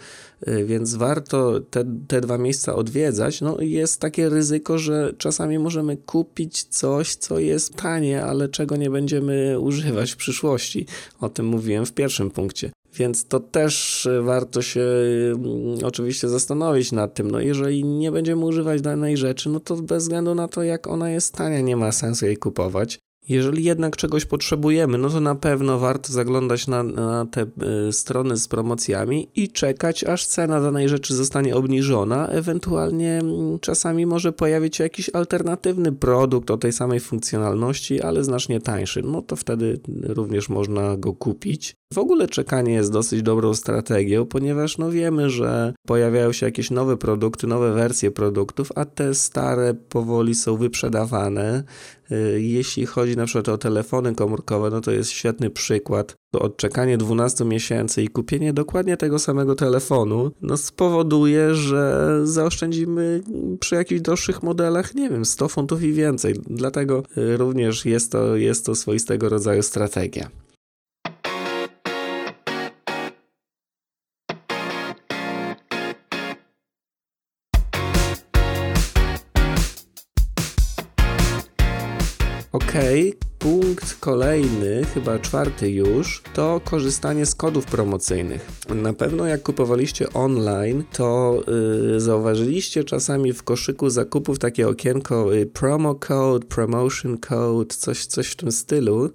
y, 0.47 0.65
więc 0.65 0.95
warto 0.95 1.59
te, 1.59 1.83
te 2.07 2.21
dwa 2.21 2.37
miejsca 2.37 2.75
odwiedzać. 2.75 3.41
No 3.41 3.57
jest 3.59 4.01
takie 4.01 4.29
ryzyko, 4.29 4.77
że 4.77 5.13
czasami 5.17 5.59
możemy 5.59 5.97
kupić 5.97 6.63
coś, 6.63 7.15
co 7.15 7.39
jest 7.39 7.75
tanie, 7.75 8.23
ale 8.23 8.49
czego 8.49 8.75
nie 8.75 8.89
będziemy 8.89 9.59
używać 9.59 10.11
w 10.11 10.17
przyszłości. 10.17 10.85
O 11.21 11.29
tym 11.29 11.45
mówiłem 11.45 11.85
w 11.85 11.93
pierwszym 11.93 12.31
punkcie. 12.31 12.71
Więc 12.97 13.25
to 13.25 13.39
też 13.39 14.05
e, 14.05 14.21
warto 14.21 14.61
się 14.61 14.81
mm, 14.81 15.77
oczywiście 15.83 16.29
zastanowić 16.29 16.91
nad 16.91 17.13
tym. 17.13 17.31
No 17.31 17.39
jeżeli 17.39 17.85
nie 17.85 18.11
będziemy 18.11 18.45
używać 18.45 18.81
danej 18.81 19.17
rzeczy, 19.17 19.49
no 19.49 19.59
to 19.59 19.75
bez 19.75 20.03
względu 20.03 20.35
na 20.35 20.47
to, 20.47 20.63
jak 20.63 20.87
ona 20.87 21.09
jest 21.09 21.33
tania, 21.33 21.61
nie 21.61 21.77
ma 21.77 21.91
sensu 21.91 22.25
jej 22.25 22.37
kupować. 22.37 22.99
Jeżeli 23.29 23.63
jednak 23.63 23.97
czegoś 23.97 24.25
potrzebujemy, 24.25 24.97
no 24.97 25.09
to 25.09 25.19
na 25.19 25.35
pewno 25.35 25.79
warto 25.79 26.13
zaglądać 26.13 26.67
na, 26.67 26.83
na, 26.83 27.25
te 27.25 27.45
y, 27.89 27.93
strony 27.93 28.37
z 28.37 28.47
promocjami 28.47 29.29
i 29.35 29.49
czekać, 29.49 30.03
aż 30.03 30.25
cena 30.25 30.61
danej 30.61 30.89
rzeczy 30.89 31.15
zostanie 31.15 31.55
obniżona. 31.55 32.27
Ewentualnie 32.27 33.21
y, 33.55 33.59
czasami 33.59 34.05
może 34.05 34.31
pojawić 34.31 34.75
się 34.75 34.83
jakiś 34.83 35.09
alternatywny 35.13 35.91
produkt 35.91 36.51
o 36.51 36.57
tej 36.57 36.73
samej 36.73 36.99
funkcjonalności, 36.99 38.01
ale 38.01 38.23
znacznie 38.23 38.59
tańszy. 38.59 39.01
No 39.01 39.21
to 39.21 39.35
wtedy 39.35 39.79
również 40.03 40.49
można 40.49 40.97
go 40.97 41.13
kupić. 41.13 41.78
W 41.93 41.97
ogóle 41.97 42.27
czekanie 42.27 42.73
jest 42.73 42.91
dosyć 42.91 43.21
dobrą 43.21 43.53
strategią, 43.53 44.25
ponieważ 44.25 44.77
no 44.77 44.91
wiemy, 44.91 45.29
że 45.29 45.73
pojawiają 45.87 46.31
się 46.31 46.45
jakieś 46.45 46.71
nowe 46.71 46.97
produkty, 46.97 47.47
nowe 47.47 47.73
wersje 47.73 48.11
produktów, 48.11 48.71
a 48.75 48.85
te 48.85 49.15
stare 49.15 49.73
powoli 49.73 50.35
są 50.35 50.57
wyprzedawane. 50.57 51.63
Y, 52.11 52.41
jeśli 52.41 52.85
chodzi 52.85 53.17
na 53.17 53.25
przykład 53.25 53.49
o 53.49 53.57
telefony 53.57 54.15
komórkowe, 54.15 54.69
no 54.69 54.81
to 54.81 54.91
jest 54.91 55.09
świetny 55.09 55.49
przykład. 55.49 56.15
Odczekanie 56.33 56.97
12 56.97 57.45
miesięcy 57.45 58.03
i 58.03 58.07
kupienie 58.07 58.53
dokładnie 58.53 58.97
tego 58.97 59.19
samego 59.19 59.55
telefonu 59.55 60.31
no 60.41 60.57
spowoduje, 60.57 61.55
że 61.55 62.09
zaoszczędzimy 62.23 63.21
przy 63.59 63.75
jakichś 63.75 64.01
droższych 64.01 64.43
modelach, 64.43 64.95
nie 64.95 65.09
wiem, 65.09 65.25
100 65.25 65.47
funtów 65.47 65.83
i 65.83 65.93
więcej. 65.93 66.35
Dlatego 66.47 67.03
y, 67.17 67.37
również 67.37 67.85
jest 67.85 68.11
to, 68.11 68.35
jest 68.35 68.65
to 68.65 68.75
swoistego 68.75 69.29
rodzaju 69.29 69.63
strategia. 69.63 70.29
Ok, 82.79 83.17
punkt 83.79 83.99
kolejny, 83.99 84.85
chyba 84.93 85.19
czwarty 85.19 85.71
już, 85.71 86.23
to 86.33 86.61
korzystanie 86.63 87.25
z 87.25 87.35
kodów 87.35 87.65
promocyjnych. 87.65 88.45
Na 88.75 88.93
pewno 88.93 89.25
jak 89.25 89.43
kupowaliście 89.43 90.13
online, 90.13 90.83
to 90.93 91.39
yy, 91.91 91.99
zauważyliście 91.99 92.83
czasami 92.83 93.33
w 93.33 93.43
koszyku 93.43 93.89
zakupów 93.89 94.39
takie 94.39 94.67
okienko 94.67 95.33
yy, 95.33 95.45
promo 95.45 95.95
code, 95.95 96.47
promotion 96.47 97.17
code, 97.17 97.75
coś, 97.75 98.05
coś 98.05 98.27
w 98.27 98.35
tym 98.35 98.51
stylu. 98.51 99.09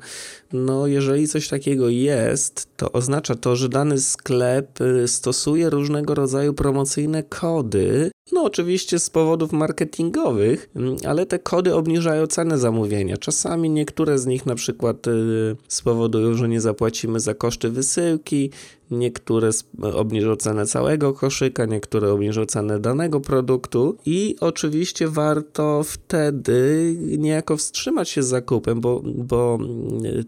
No, 0.55 0.87
jeżeli 0.87 1.29
coś 1.29 1.49
takiego 1.49 1.89
jest, 1.89 2.69
to 2.77 2.93
oznacza 2.93 3.35
to, 3.35 3.57
że 3.57 3.69
dany 3.69 4.01
sklep 4.01 4.81
y, 4.81 5.09
stosuje 5.09 5.71
różnego 5.71 6.15
rodzaju 6.15 6.55
promocyjne 6.55 7.23
kody. 7.23 8.11
No, 8.33 8.43
oczywiście 8.43 8.99
z 8.99 9.11
powodów 9.11 9.53
marketingowych, 9.53 10.71
mm, 10.77 10.97
ale 11.09 11.27
te 11.27 11.39
kody 11.39 11.75
obniżają 11.75 12.27
cenę 12.27 12.59
zamówienia. 12.59 13.17
Czasami 13.17 13.71
niektóre 13.71 14.19
z 14.19 14.27
nich 14.27 14.47
na 14.47 14.54
przykład 14.55 15.07
y, 15.07 15.57
spowodują, 15.69 16.35
że 16.35 16.49
nie 16.49 16.61
zapłacimy 16.61 17.21
za 17.21 17.35
koszty 17.35 17.71
wysyłki, 17.71 18.51
niektóre 18.91 19.51
obniżą 19.95 20.37
cenę 20.37 20.67
całego 20.67 21.13
koszyka, 21.13 21.65
niektóre 21.67 22.13
obniżą 22.13 22.47
cenę 22.47 22.81
danego 22.81 23.21
produktu. 23.21 23.97
I 24.07 24.37
oczywiście 24.41 25.09
warto 25.09 25.83
wtedy 25.85 26.97
niejako 27.19 27.57
wstrzymać 27.57 28.09
się 28.09 28.23
z 28.23 28.27
zakupem, 28.27 28.81
bo, 28.81 29.03
bo 29.05 29.59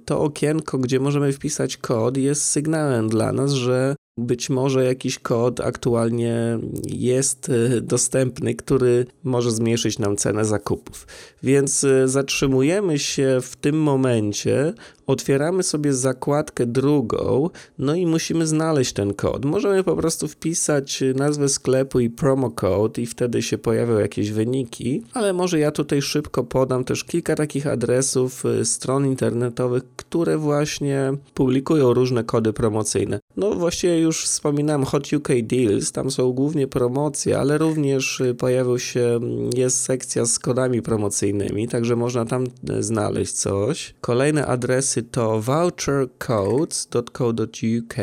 to 0.05 0.21
okienko, 0.21 0.79
gdzie 0.79 1.01
możemy 1.01 1.33
wpisać 1.33 1.77
kod 1.77 2.17
jest 2.17 2.43
sygnałem 2.43 3.09
dla 3.09 3.33
nas, 3.33 3.53
że 3.53 3.97
być 4.19 4.51
może 4.51 4.85
jakiś 4.85 5.19
kod 5.19 5.61
aktualnie 5.61 6.59
jest 6.87 7.49
e, 7.49 7.81
dostępny, 7.81 8.55
który 8.55 9.07
może 9.25 9.51
zmniejszyć 9.51 9.99
nam 9.99 10.17
cenę 10.17 10.45
zakupów. 10.45 11.07
Więc 11.43 11.85
e, 11.85 12.09
zatrzymujemy 12.09 12.99
się 12.99 13.39
w 13.43 13.57
tym 13.57 13.83
momencie, 13.83 14.73
otwieramy 15.07 15.63
sobie 15.63 15.95
zakładkę 15.95 16.67
drugą, 16.67 17.51
no 17.79 17.95
i 17.95 18.07
musimy 18.07 18.47
znaleźć 18.47 18.93
ten 18.93 19.15
kod. 19.15 19.45
Możemy 19.45 19.85
po 19.85 19.97
prostu 19.97 20.29
wpisać 20.29 21.05
nazwę 21.15 21.49
sklepu 21.49 22.01
i 22.01 22.11
promo 22.11 22.51
code 22.51 23.03
i 23.03 23.07
wtedy 23.07 23.43
się 23.43 23.59
pojawią 23.59 23.99
jakieś 23.99 24.31
wyniki, 24.31 25.03
ale 25.13 25.33
może 25.33 25.59
ja 25.59 25.71
tutaj 25.71 26.03
szybko 26.03 26.45
podam 26.45 26.85
też 26.85 27.05
kilka 27.05 27.35
takich 27.35 27.67
adresów 27.67 28.45
y, 28.45 28.65
stron 28.65 29.07
internetowych, 29.07 29.83
które 29.97 30.39
właśnie 30.39 31.13
publikują 31.35 31.95
różne 31.95 32.25
kody 32.25 32.53
promocyjne. 32.53 33.21
No 33.37 33.55
właściwie 33.55 34.01
już 34.01 34.25
wspominałem 34.25 34.85
Hot 34.85 35.13
UK 35.13 35.29
Deals, 35.43 35.93
tam 35.93 36.11
są 36.11 36.33
głównie 36.33 36.67
promocje, 36.67 37.39
ale 37.39 37.59
również 37.59 38.21
y, 38.21 38.35
pojawił 38.35 38.79
się, 38.79 39.01
mm, 39.01 39.51
jest 39.57 39.83
sekcja 39.83 40.27
z 40.27 40.39
kodami 40.39 40.83
promocyjnymi, 40.83 41.69
także 41.69 41.97
można 41.97 42.25
tam 42.25 42.45
y, 42.71 42.83
znaleźć 42.83 43.33
coś. 43.33 43.95
Kolejne 44.01 44.47
adresy 44.47 44.96
adresy 44.97 45.03
to 45.03 45.41
vouchercodes.co.uk, 45.41 47.95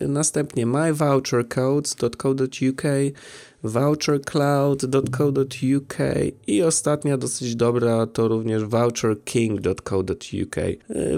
następnie 0.00 0.66
myvouchercodes.co.uk, 0.66 2.82
vouchercloud.co.uk 3.62 5.96
i 6.46 6.62
ostatnia 6.62 7.16
dosyć 7.16 7.56
dobra 7.56 8.06
to 8.06 8.28
również 8.28 8.64
voucherking.co.uk. 8.64 10.56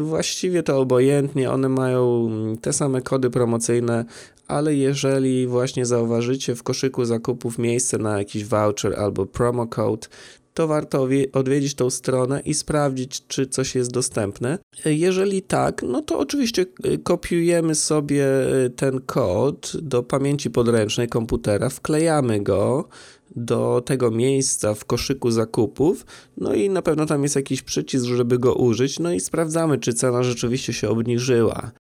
Właściwie 0.01 0.63
to 0.63 0.81
obojętnie, 0.81 1.51
one 1.51 1.69
mają 1.69 2.31
te 2.61 2.73
same 2.73 3.03
kody 3.03 3.31
promocyjne, 3.31 4.05
ale 4.49 4.75
jeżeli 4.75 5.47
właśnie 5.47 5.87
zauważycie 5.87 6.55
w 6.55 6.63
koszyku 6.63 7.05
zakupów 7.05 7.59
miejsce 7.59 7.99
na 7.99 8.19
jakiś 8.19 8.45
voucher 8.45 9.01
albo 9.01 9.27
promo 9.27 9.67
code, 9.67 10.09
to 10.55 10.67
warto 10.67 11.09
odwiedzić 11.33 11.75
tą 11.75 11.91
stronę 11.91 12.41
i 12.41 12.55
sprawdzić, 12.55 13.27
czy 13.27 13.47
coś 13.47 13.75
jest 13.75 13.93
dostępne. 13.93 14.59
Jeżeli 14.85 15.43
tak, 15.43 15.83
no 15.83 16.03
to 16.03 16.19
oczywiście 16.19 16.67
y, 16.87 16.99
kopiujemy 16.99 17.75
sobie 17.75 18.27
y, 18.65 18.71
ten 18.71 19.01
kod 19.01 19.73
do 19.83 20.03
pamięci 20.03 20.51
podręcznej 20.51 21.09
komputera, 21.09 21.69
wklejamy 21.69 22.41
go 22.41 22.89
do 23.37 23.83
tego 23.87 24.11
miejsca 24.11 24.75
w 24.75 24.85
koszyku 24.85 25.31
zakupów, 25.31 26.07
no 26.37 26.55
i 26.55 26.71
na 26.71 26.83
pewno 26.83 27.07
tam 27.07 27.23
jest 27.23 27.37
jakiś 27.37 27.63
przycisk, 27.63 28.05
żeby 28.05 28.39
go 28.39 28.55
użyć, 28.55 28.99
no 28.99 29.13
i 29.13 29.21
sprawdzamy, 29.21 29.79
czy 29.79 29.95
cena 29.95 30.23
rzeczywiście 30.23 30.73
się 30.73 30.89
obniżyła. 30.89 31.73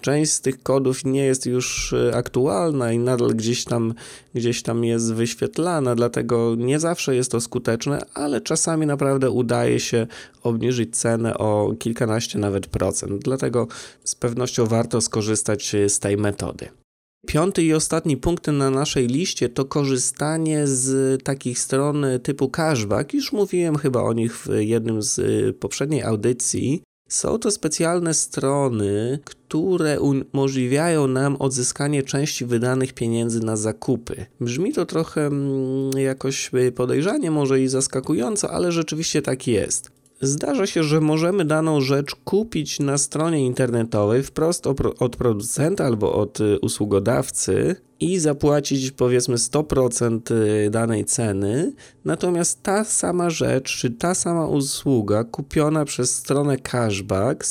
Część 0.00 0.32
z 0.32 0.40
tych 0.40 0.62
kodów 0.62 1.04
nie 1.04 1.24
jest 1.24 1.46
już 1.46 1.92
y, 1.92 2.14
aktualna 2.14 2.92
i 2.92 2.98
nadal 2.98 3.28
gdzieś 3.28 3.64
tam, 3.64 3.94
gdzieś 4.34 4.62
tam 4.62 4.84
jest 4.84 5.14
wyświetlana, 5.14 5.94
dlatego 5.94 6.54
nie 6.58 6.80
zawsze 6.80 7.16
jest 7.16 7.30
to 7.30 7.40
skuteczne, 7.40 8.00
ale 8.14 8.40
czasami 8.40 8.86
naprawdę 8.86 9.30
udaje 9.30 9.80
się 9.80 10.06
obniżyć 10.42 10.96
cenę 10.96 11.38
o 11.38 11.74
kilkanaście 11.78 12.38
nawet 12.38 12.66
procent. 12.66 13.22
Dlatego 13.22 13.68
z 14.04 14.14
pewnością 14.14 14.66
warto 14.66 15.00
skorzystać 15.00 15.74
y, 15.74 15.88
z 15.88 15.98
tej 15.98 16.16
metody. 16.16 16.68
Piąty 17.26 17.62
i 17.62 17.74
ostatni 17.74 18.16
punkt 18.16 18.46
na 18.46 18.70
naszej 18.70 19.06
liście 19.06 19.48
to 19.48 19.64
korzystanie 19.64 20.66
z 20.66 21.22
takich 21.22 21.58
stron 21.58 22.06
typu 22.22 22.48
cashback. 22.48 23.14
Już 23.14 23.32
mówiłem 23.32 23.76
chyba 23.76 24.02
o 24.02 24.12
nich 24.12 24.36
w 24.38 24.48
jednym 24.58 25.02
z 25.02 25.18
y, 25.18 25.54
poprzedniej 25.60 26.02
audycji. 26.02 26.82
Są 27.08 27.38
to 27.38 27.50
specjalne 27.50 28.14
strony, 28.14 29.18
które 29.24 30.00
umożliwiają 30.00 31.06
nam 31.06 31.36
odzyskanie 31.36 32.02
części 32.02 32.44
wydanych 32.44 32.92
pieniędzy 32.92 33.40
na 33.40 33.56
zakupy. 33.56 34.26
Brzmi 34.40 34.72
to 34.72 34.86
trochę 34.86 35.26
mm, 35.26 35.90
jakoś 35.96 36.50
podejrzanie, 36.76 37.30
może 37.30 37.60
i 37.60 37.68
zaskakująco, 37.68 38.50
ale 38.50 38.72
rzeczywiście 38.72 39.22
tak 39.22 39.46
jest. 39.46 40.01
Zdarza 40.24 40.66
się, 40.66 40.82
że 40.82 41.00
możemy 41.00 41.44
daną 41.44 41.80
rzecz 41.80 42.14
kupić 42.14 42.80
na 42.80 42.98
stronie 42.98 43.46
internetowej 43.46 44.22
wprost 44.22 44.66
od 44.98 45.16
producenta 45.16 45.84
albo 45.84 46.12
od 46.14 46.40
y, 46.40 46.58
usługodawcy 46.60 47.76
i 48.00 48.18
zapłacić 48.18 48.90
powiedzmy 48.90 49.36
100% 49.36 50.34
y, 50.66 50.70
danej 50.70 51.04
ceny, 51.04 51.72
natomiast 52.04 52.62
ta 52.62 52.84
sama 52.84 53.30
rzecz 53.30 53.76
czy 53.76 53.90
ta 53.90 54.14
sama 54.14 54.46
usługa 54.46 55.24
kupiona 55.24 55.84
przez 55.84 56.14
stronę 56.14 56.56
cashback, 56.56 57.44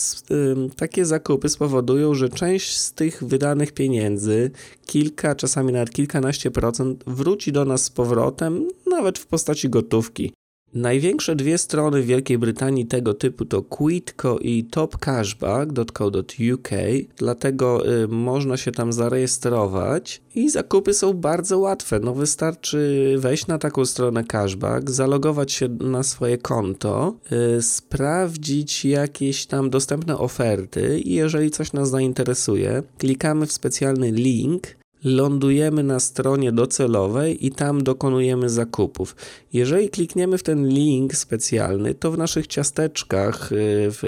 takie 0.76 1.06
zakupy 1.06 1.50
spowodują, 1.50 2.14
że 2.14 2.30
część 2.30 2.78
z 2.78 2.94
tych 2.94 3.24
wydanych 3.24 3.72
pieniędzy, 3.72 4.52
kilka, 4.86 5.36
czasami 5.36 5.74
nawet 5.74 5.90
kilkanaście 5.90 6.52
procent, 6.52 7.04
wróci 7.08 7.52
do 7.52 7.66
nas 7.66 7.84
z 7.84 7.90
powrotem, 7.90 8.68
nawet 8.92 9.20
w 9.20 9.28
postaci 9.28 9.70
gotówki. 9.70 10.34
Największe 10.74 11.36
dwie 11.36 11.58
strony 11.58 12.02
w 12.02 12.06
Wielkiej 12.06 12.38
Brytanii 12.38 12.86
tego 12.86 13.14
typu 13.14 13.46
to 13.46 13.62
Quidco 13.62 14.38
i 14.38 14.64
topcashback.co.uk, 14.64 16.70
dlatego 17.18 17.94
y, 18.04 18.08
można 18.08 18.58
się 18.58 18.72
tam 18.72 18.94
zarejestrować 18.94 20.22
i 20.36 20.50
zakupy 20.50 20.94
są 20.94 21.14
bardzo 21.14 21.60
łatwe. 21.60 22.00
No 22.00 22.14
wystarczy 22.14 23.16
wejść 23.18 23.48
na 23.48 23.58
taką 23.58 23.86
stronę 23.86 24.24
cashback, 24.24 24.90
zalogować 24.90 25.52
się 25.52 25.70
na 25.70 26.04
swoje 26.04 26.38
konto, 26.38 27.16
y, 27.58 27.62
sprawdzić 27.62 28.86
jakieś 28.86 29.46
tam 29.46 29.70
dostępne 29.70 30.18
oferty 30.18 31.00
i 31.00 31.14
jeżeli 31.14 31.52
coś 31.52 31.74
nas 31.74 31.90
zainteresuje, 31.90 32.84
klikamy 32.98 33.46
w 33.46 33.52
specjalny 33.52 34.12
link 34.12 34.81
lądujemy 35.04 35.84
na 35.84 36.00
stronie 36.00 36.52
docelowej 36.52 37.46
i 37.46 37.52
tam 37.52 37.84
dokonujemy 37.84 38.50
zakupów. 38.50 39.16
Jeżeli 39.54 39.90
klikniemy 39.90 40.38
w 40.38 40.44
ten 40.44 40.68
link 40.68 41.16
specjalny, 41.16 41.94
to 41.94 42.12
w 42.12 42.18
naszych 42.18 42.48
ciasteczkach, 42.48 43.52
y, 43.52 43.92
w, 43.92 44.02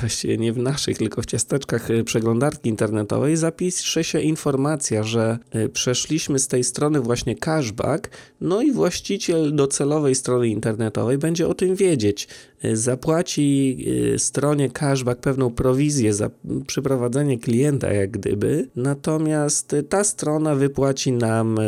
właściwie 0.00 0.38
nie 0.38 0.52
w 0.52 0.58
naszych, 0.58 0.98
tylko 0.98 1.22
w 1.22 1.26
ciasteczkach 1.26 1.90
y, 1.90 2.04
przeglądarki 2.04 2.68
internetowej 2.68 3.36
zapisze 3.36 4.04
się 4.04 4.20
informacja, 4.20 5.02
że 5.02 5.38
y, 5.54 5.68
przeszliśmy 5.68 6.38
z 6.38 6.48
tej 6.48 6.64
strony 6.64 7.00
właśnie 7.00 7.36
cashback, 7.36 8.10
no 8.40 8.62
i 8.62 8.72
właściciel 8.72 9.54
docelowej 9.54 10.14
strony 10.14 10.48
internetowej 10.48 11.18
będzie 11.18 11.48
o 11.48 11.54
tym 11.54 11.74
wiedzieć. 11.74 12.28
Zapłaci 12.72 13.78
stronie 14.18 14.70
cashback 14.70 15.20
pewną 15.20 15.50
prowizję 15.50 16.14
za 16.14 16.30
przyprowadzenie 16.66 17.38
klienta, 17.38 17.92
jak 17.92 18.10
gdyby, 18.10 18.68
natomiast 18.76 19.76
ta 19.88 20.04
strona 20.04 20.40
ona 20.40 20.54
wypłaci 20.54 21.12
nam 21.12 21.58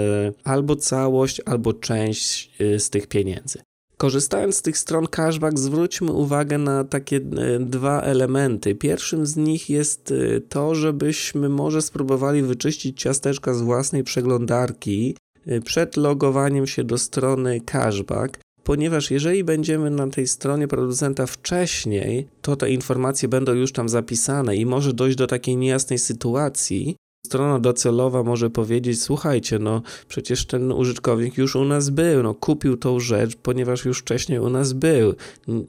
albo 0.44 0.76
całość, 0.76 1.40
albo 1.46 1.72
część 1.72 2.50
z 2.78 2.90
tych 2.90 3.06
pieniędzy. 3.06 3.58
Korzystając 3.96 4.56
z 4.56 4.62
tych 4.62 4.78
stron 4.78 5.06
cashback, 5.06 5.58
zwróćmy 5.58 6.12
uwagę 6.12 6.58
na 6.58 6.84
takie 6.84 7.20
dwa 7.60 8.00
elementy. 8.00 8.74
Pierwszym 8.74 9.26
z 9.26 9.36
nich 9.36 9.70
jest 9.70 10.14
to, 10.48 10.74
żebyśmy 10.74 11.48
może 11.48 11.82
spróbowali 11.82 12.42
wyczyścić 12.42 13.00
ciasteczka 13.00 13.54
z 13.54 13.62
własnej 13.62 14.04
przeglądarki 14.04 15.16
przed 15.64 15.96
logowaniem 15.96 16.66
się 16.66 16.84
do 16.84 16.98
strony 16.98 17.60
cashback, 17.60 18.38
ponieważ 18.64 19.10
jeżeli 19.10 19.44
będziemy 19.44 19.90
na 19.90 20.06
tej 20.06 20.26
stronie 20.26 20.68
producenta 20.68 21.26
wcześniej, 21.26 22.28
to 22.42 22.56
te 22.56 22.70
informacje 22.70 23.28
będą 23.28 23.52
już 23.52 23.72
tam 23.72 23.88
zapisane 23.88 24.56
i 24.56 24.66
może 24.66 24.92
dojść 24.92 25.16
do 25.16 25.26
takiej 25.26 25.56
niejasnej 25.56 25.98
sytuacji, 25.98 26.96
strona 27.32 27.58
docelowa 27.58 28.22
może 28.22 28.50
powiedzieć: 28.50 29.02
Słuchajcie, 29.02 29.58
no 29.58 29.82
przecież 30.08 30.46
ten 30.46 30.72
użytkownik 30.72 31.38
już 31.38 31.56
u 31.56 31.64
nas 31.64 31.90
był, 31.90 32.22
no 32.22 32.34
kupił 32.34 32.76
tą 32.76 33.00
rzecz, 33.00 33.36
ponieważ 33.36 33.84
już 33.84 33.98
wcześniej 33.98 34.38
u 34.38 34.50
nas 34.50 34.72
był, 34.72 35.14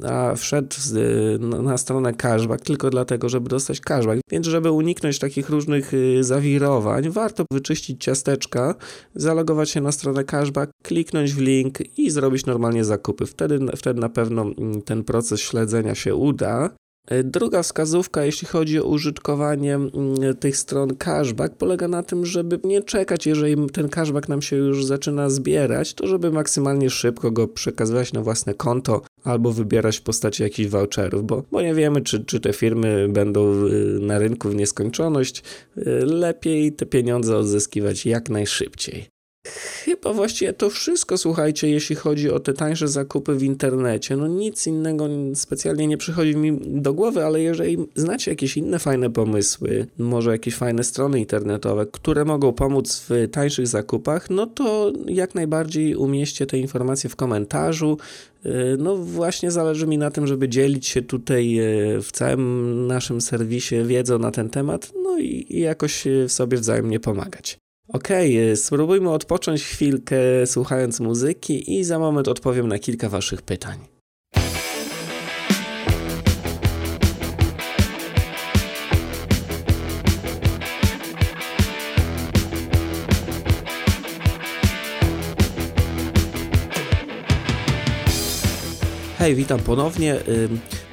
a 0.07 0.35
wszedł 0.35 0.75
na 1.39 1.77
stronę 1.77 2.13
cashback 2.13 2.65
tylko 2.65 2.89
dlatego, 2.89 3.29
żeby 3.29 3.49
dostać 3.49 3.79
cashback. 3.79 4.21
Więc, 4.31 4.47
żeby 4.47 4.71
uniknąć 4.71 5.19
takich 5.19 5.49
różnych 5.49 5.93
y, 5.93 6.23
zawirowań, 6.23 7.09
warto 7.09 7.45
wyczyścić 7.51 8.03
ciasteczka, 8.03 8.75
zalogować 9.15 9.69
się 9.69 9.81
na 9.81 9.91
stronę 9.91 10.23
cashback, 10.23 10.71
kliknąć 10.83 11.33
w 11.33 11.39
link 11.39 11.97
i 11.97 12.09
zrobić 12.09 12.45
normalnie 12.45 12.85
zakupy. 12.85 13.25
Wtedy, 13.25 13.59
wtedy 13.75 13.99
na 13.99 14.09
pewno 14.09 14.41
mm, 14.41 14.81
ten 14.81 15.03
proces 15.03 15.41
śledzenia 15.41 15.95
się 15.95 16.15
uda. 16.15 16.69
E, 17.07 17.23
druga 17.23 17.63
wskazówka, 17.63 18.25
jeśli 18.25 18.47
chodzi 18.47 18.79
o 18.79 18.83
użytkowanie 18.83 19.75
mm, 19.75 19.91
tych 20.39 20.57
stron 20.57 20.95
cashback, 20.95 21.55
polega 21.55 21.87
na 21.87 22.03
tym, 22.03 22.25
żeby 22.25 22.59
nie 22.63 22.81
czekać, 22.81 23.25
jeżeli 23.25 23.69
ten 23.69 23.89
cashback 23.89 24.29
nam 24.29 24.41
się 24.41 24.55
już 24.55 24.85
zaczyna 24.85 25.29
zbierać, 25.29 25.93
to 25.93 26.07
żeby 26.07 26.31
maksymalnie 26.31 26.89
szybko 26.89 27.31
go 27.31 27.47
przekazywać 27.47 28.13
na 28.13 28.21
własne 28.21 28.53
konto 28.53 29.01
albo 29.23 29.51
wybierać 29.51 29.97
w 29.97 30.01
postaci 30.01 30.43
jakichś 30.43 30.69
voucherów, 30.69 31.25
bo, 31.25 31.43
bo 31.51 31.61
nie 31.61 31.73
wiemy, 31.73 32.01
czy, 32.01 32.25
czy 32.25 32.39
te 32.39 32.53
firmy 32.53 33.07
będą 33.09 33.53
na 33.99 34.19
rynku 34.19 34.49
w 34.49 34.55
nieskończoność. 34.55 35.43
Y, 35.77 35.83
lepiej 36.05 36.73
te 36.73 36.85
pieniądze 36.85 37.37
odzyskiwać 37.37 38.05
jak 38.05 38.29
najszybciej. 38.29 39.12
Chyba 39.85 40.13
właściwie 40.13 40.53
to 40.53 40.69
wszystko, 40.69 41.17
słuchajcie, 41.17 41.69
jeśli 41.69 41.95
chodzi 41.95 42.31
o 42.31 42.39
te 42.39 42.53
tańsze 42.53 42.87
zakupy 42.87 43.35
w 43.35 43.43
internecie. 43.43 44.17
No 44.17 44.27
nic 44.27 44.67
innego 44.67 45.07
specjalnie 45.35 45.87
nie 45.87 45.97
przychodzi 45.97 46.35
mi 46.35 46.59
do 46.81 46.93
głowy, 46.93 47.25
ale 47.25 47.41
jeżeli 47.41 47.77
znacie 47.95 48.31
jakieś 48.31 48.57
inne 48.57 48.79
fajne 48.79 49.09
pomysły, 49.09 49.87
może 49.97 50.31
jakieś 50.31 50.55
fajne 50.55 50.83
strony 50.83 51.19
internetowe, 51.19 51.85
które 51.85 52.25
mogą 52.25 52.53
pomóc 52.53 53.05
w 53.09 53.29
tańszych 53.31 53.67
zakupach, 53.67 54.29
no 54.29 54.47
to 54.47 54.93
jak 55.05 55.35
najbardziej 55.35 55.95
umieście 55.95 56.45
te 56.45 56.57
informacje 56.57 57.09
w 57.09 57.15
komentarzu. 57.15 57.97
Y, 58.45 58.49
no 58.79 58.97
właśnie 58.97 59.51
zależy 59.51 59.87
mi 59.87 59.97
na 59.97 60.11
tym, 60.11 60.27
żeby 60.27 60.49
dzielić 60.49 60.87
się 60.87 61.01
tutaj 61.01 61.59
y, 61.59 62.01
w 62.01 62.11
całym 62.11 62.87
naszym 62.87 63.21
serwisie 63.21 63.75
wiedzą 63.85 64.19
na 64.19 64.31
ten 64.31 64.49
temat, 64.49 64.91
no 65.03 65.19
i 65.19 65.45
jakoś 65.49 66.07
y, 66.07 66.29
sobie 66.29 66.57
wzajemnie 66.57 66.99
pomagać. 66.99 67.62
Okej, 67.87 68.43
okay, 68.43 68.55
spróbujmy 68.55 69.09
odpocząć 69.09 69.63
chwilkę 69.63 70.15
słuchając 70.45 70.99
muzyki 70.99 71.79
i 71.79 71.83
za 71.83 71.99
moment 71.99 72.27
odpowiem 72.27 72.67
na 72.67 72.79
kilka 72.79 73.09
Waszych 73.09 73.41
pytań. 73.41 73.79
Hej, 89.17 89.35
witam 89.35 89.59
ponownie. 89.59 90.15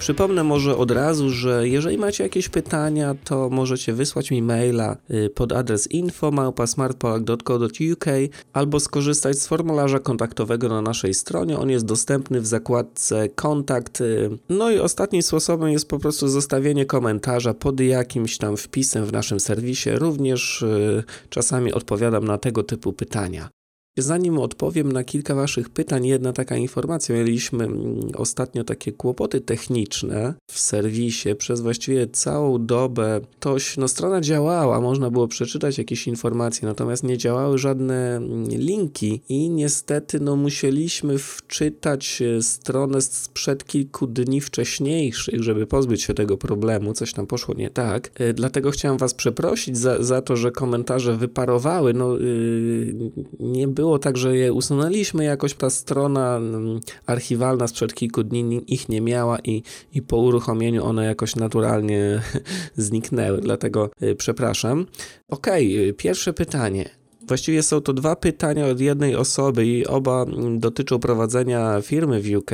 Przypomnę 0.00 0.44
może 0.44 0.76
od 0.76 0.90
razu, 0.90 1.30
że 1.30 1.68
jeżeli 1.68 1.98
macie 1.98 2.24
jakieś 2.24 2.48
pytania, 2.48 3.14
to 3.24 3.50
możecie 3.50 3.92
wysłać 3.92 4.30
mi 4.30 4.42
maila 4.42 4.96
y, 5.10 5.30
pod 5.30 5.52
adres 5.52 5.90
info.smartpolak.co.uk 5.90 8.04
albo 8.52 8.80
skorzystać 8.80 9.38
z 9.38 9.46
formularza 9.46 9.98
kontaktowego 9.98 10.68
na 10.68 10.82
naszej 10.82 11.14
stronie. 11.14 11.58
On 11.58 11.70
jest 11.70 11.84
dostępny 11.84 12.40
w 12.40 12.46
zakładce 12.46 13.28
kontakt. 13.28 14.00
Y, 14.00 14.30
no 14.48 14.70
i 14.70 14.78
ostatnim 14.78 15.22
sposobem 15.22 15.70
jest 15.70 15.88
po 15.88 15.98
prostu 15.98 16.28
zostawienie 16.28 16.86
komentarza 16.86 17.54
pod 17.54 17.80
jakimś 17.80 18.38
tam 18.38 18.56
wpisem 18.56 19.06
w 19.06 19.12
naszym 19.12 19.40
serwisie. 19.40 19.90
Również 19.90 20.62
y, 20.62 21.04
czasami 21.30 21.72
odpowiadam 21.72 22.24
na 22.24 22.38
tego 22.38 22.62
typu 22.62 22.92
pytania. 22.92 23.59
Zanim 23.98 24.38
odpowiem 24.38 24.92
na 24.92 25.04
kilka 25.04 25.34
Waszych 25.34 25.68
pytań, 25.68 26.06
jedna 26.06 26.32
taka 26.32 26.56
informacja. 26.56 27.14
Mieliśmy 27.14 27.64
mm, 27.64 28.00
ostatnio 28.14 28.64
takie 28.64 28.92
kłopoty 28.92 29.40
techniczne 29.40 30.34
w 30.50 30.58
serwisie 30.58 31.34
przez 31.34 31.60
właściwie 31.60 32.06
całą 32.06 32.66
dobę. 32.66 33.20
Toś, 33.40 33.76
no 33.76 33.88
strona 33.88 34.20
działała, 34.20 34.80
można 34.80 35.10
było 35.10 35.28
przeczytać 35.28 35.78
jakieś 35.78 36.06
informacje, 36.06 36.68
natomiast 36.68 37.04
nie 37.04 37.18
działały 37.18 37.58
żadne 37.58 38.16
mm, 38.16 38.48
linki 38.48 39.22
i 39.28 39.50
niestety 39.50 40.20
no 40.20 40.36
musieliśmy 40.36 41.18
wczytać 41.18 42.22
e, 42.22 42.42
stronę 42.42 43.00
sprzed 43.00 43.64
kilku 43.64 44.06
dni 44.06 44.40
wcześniejszych, 44.40 45.42
żeby 45.42 45.66
pozbyć 45.66 46.02
się 46.02 46.14
tego 46.14 46.36
problemu. 46.36 46.94
Coś 46.94 47.12
tam 47.12 47.26
poszło 47.26 47.54
nie 47.54 47.70
tak. 47.70 48.10
E, 48.14 48.32
dlatego 48.32 48.70
chciałem 48.70 48.98
Was 48.98 49.14
przeprosić 49.14 49.78
za, 49.78 50.02
za 50.02 50.22
to, 50.22 50.36
że 50.36 50.50
komentarze 50.50 51.16
wyparowały. 51.16 51.94
No 51.94 52.16
yy, 52.16 53.10
nie 53.40 53.68
było 53.68 53.89
było 53.90 53.98
tak, 53.98 54.16
że 54.16 54.36
je 54.36 54.52
usunęliśmy 54.52 55.24
jakoś, 55.24 55.54
ta 55.54 55.70
strona 55.70 56.36
mm, 56.36 56.80
archiwalna 57.06 57.68
sprzed 57.68 57.94
kilku 57.94 58.22
dni 58.22 58.64
ich 58.66 58.88
nie 58.88 59.00
miała 59.00 59.38
i, 59.38 59.62
i 59.94 60.02
po 60.02 60.16
uruchomieniu 60.16 60.84
one 60.84 61.04
jakoś 61.04 61.36
naturalnie 61.36 62.22
zniknęły, 62.76 63.40
dlatego 63.40 63.90
y, 64.02 64.14
przepraszam. 64.14 64.86
Okej, 65.28 65.80
okay, 65.80 65.92
pierwsze 65.92 66.32
pytanie. 66.32 66.90
Właściwie 67.28 67.62
są 67.62 67.80
to 67.80 67.92
dwa 67.92 68.16
pytania 68.16 68.66
od 68.66 68.80
jednej 68.80 69.16
osoby 69.16 69.66
i 69.66 69.86
oba 69.86 70.22
mm, 70.22 70.58
dotyczą 70.58 70.98
prowadzenia 70.98 71.80
firmy 71.82 72.20
w 72.20 72.36
UK 72.36 72.50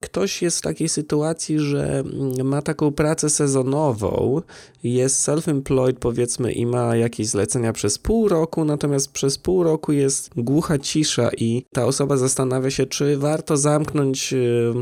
ktoś 0.00 0.42
jest 0.42 0.58
w 0.58 0.62
takiej 0.62 0.88
sytuacji, 0.88 1.58
że 1.58 1.98
mm, 1.98 2.46
ma 2.46 2.62
taką 2.62 2.92
pracę 2.92 3.30
sezonową, 3.30 4.42
jest 4.82 5.28
self-employed 5.28 5.94
powiedzmy 5.94 6.52
i 6.52 6.66
ma 6.66 6.96
jakieś 6.96 7.26
zlecenia 7.26 7.72
przez 7.72 7.98
pół 7.98 8.28
roku, 8.28 8.64
natomiast 8.64 9.12
przez 9.12 9.38
pół 9.38 9.62
roku 9.62 9.92
jest 9.92 10.30
głucha 10.36 10.78
cisza 10.78 11.30
i 11.36 11.64
ta 11.72 11.86
osoba 11.86 12.16
zastanawia 12.16 12.70
się, 12.70 12.86
czy 12.86 13.16
warto 13.16 13.56
zamknąć 13.56 14.32
y, 14.32 14.72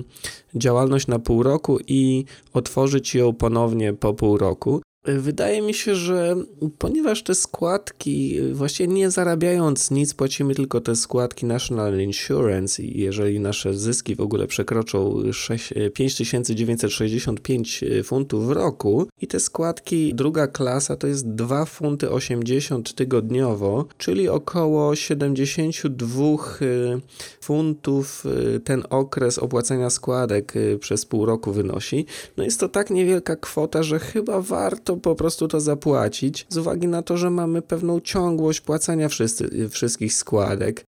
działalność 0.54 1.06
na 1.06 1.18
pół 1.18 1.42
roku 1.42 1.78
i 1.86 2.24
otworzyć 2.52 3.14
ją 3.14 3.32
ponownie 3.32 3.92
po 3.92 4.14
pół 4.14 4.38
roku. 4.38 4.80
Wydaje 5.04 5.62
mi 5.62 5.74
się, 5.74 5.94
że 5.94 6.36
ponieważ 6.78 7.22
te 7.22 7.34
składki, 7.34 8.40
właściwie 8.52 8.94
nie 8.94 9.10
zarabiając 9.10 9.90
nic, 9.90 10.14
płacimy 10.14 10.54
tylko 10.54 10.80
te 10.80 10.96
składki 10.96 11.46
National 11.46 12.00
Insurance 12.00 12.82
i 12.82 13.00
jeżeli 13.00 13.40
nasze 13.40 13.74
zyski 13.74 14.14
w 14.14 14.20
ogóle 14.20 14.46
przekroczą 14.46 15.22
6, 15.32 15.74
5965 15.94 17.84
funtów 18.04 18.46
w 18.46 18.50
roku 18.50 19.08
i 19.20 19.26
te 19.26 19.40
składki 19.40 20.14
druga 20.14 20.46
klasa 20.46 20.96
to 20.96 21.06
jest 21.06 21.28
2 21.28 21.64
funty 21.64 22.10
80 22.10 22.94
tygodniowo, 22.94 23.86
czyli 23.98 24.28
około 24.28 24.96
72 24.96 26.20
y, 26.62 27.00
funtów 27.40 28.26
y, 28.56 28.60
ten 28.60 28.82
okres 28.90 29.38
opłacenia 29.38 29.90
składek 29.90 30.52
przez 30.80 31.06
pół 31.06 31.26
roku 31.26 31.52
wynosi. 31.52 32.06
No 32.36 32.44
jest 32.44 32.60
to 32.60 32.68
tak 32.68 32.90
niewielka 32.90 33.36
kwota, 33.36 33.82
że 33.82 33.98
chyba 33.98 34.40
warto 34.40 34.87
po 34.96 35.14
prostu 35.14 35.48
to 35.48 35.60
zapłacić, 35.60 36.46
z 36.48 36.56
uwagi 36.56 36.88
na 36.88 37.02
to, 37.02 37.16
że 37.16 37.30
mamy 37.30 37.62
pewną 37.62 38.00
ciągłość 38.00 38.60
płacenia 38.60 39.08
wszyscy, 39.08 39.68
wszystkich 39.68 40.14
składek. 40.14 40.87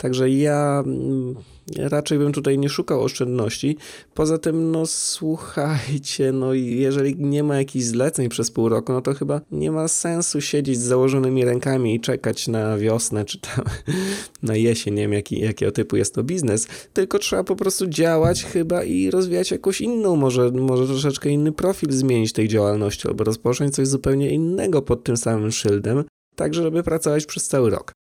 Także 0.00 0.30
ja 0.30 0.82
mm, 0.86 1.34
raczej 1.76 2.18
bym 2.18 2.32
tutaj 2.32 2.58
nie 2.58 2.68
szukał 2.68 3.02
oszczędności. 3.02 3.76
Poza 4.14 4.38
tym, 4.38 4.70
no 4.70 4.86
słuchajcie, 4.86 6.32
no 6.32 6.54
jeżeli 6.54 7.16
nie 7.18 7.42
ma 7.42 7.56
jakichś 7.56 7.84
zleceń 7.84 8.28
przez 8.28 8.50
pół 8.50 8.68
roku, 8.68 8.92
no 8.92 9.00
to 9.00 9.14
chyba 9.14 9.40
nie 9.50 9.72
ma 9.72 9.88
sensu 9.88 10.40
siedzieć 10.40 10.78
z 10.78 10.82
założonymi 10.82 11.44
rękami 11.44 11.94
i 11.94 12.00
czekać 12.00 12.48
na 12.48 12.78
wiosnę, 12.78 13.24
czy 13.24 13.40
tam 13.40 13.64
na 14.42 14.56
jesień, 14.56 14.94
nie 14.94 15.02
wiem 15.02 15.12
jaki, 15.12 15.40
jakiego 15.40 15.72
typu 15.72 15.96
jest 15.96 16.14
to 16.14 16.22
biznes, 16.22 16.66
tylko 16.92 17.18
trzeba 17.18 17.44
po 17.44 17.56
prostu 17.56 17.86
działać 17.86 18.44
chyba 18.44 18.84
i 18.84 19.10
rozwijać 19.10 19.50
jakąś 19.50 19.80
inną, 19.80 20.16
może, 20.16 20.50
może 20.50 20.86
troszeczkę 20.86 21.30
inny 21.30 21.52
profil 21.52 21.92
zmienić 21.92 22.32
tej 22.32 22.48
działalności, 22.48 23.08
albo 23.08 23.24
rozpocząć 23.24 23.74
coś 23.74 23.88
zupełnie 23.88 24.30
innego 24.30 24.82
pod 24.82 25.04
tym 25.04 25.16
samym 25.16 25.52
szyldem, 25.52 26.04
tak 26.36 26.54
żeby 26.54 26.82
pracować 26.82 27.26
przez 27.26 27.48
cały 27.48 27.70
rok 27.70 27.92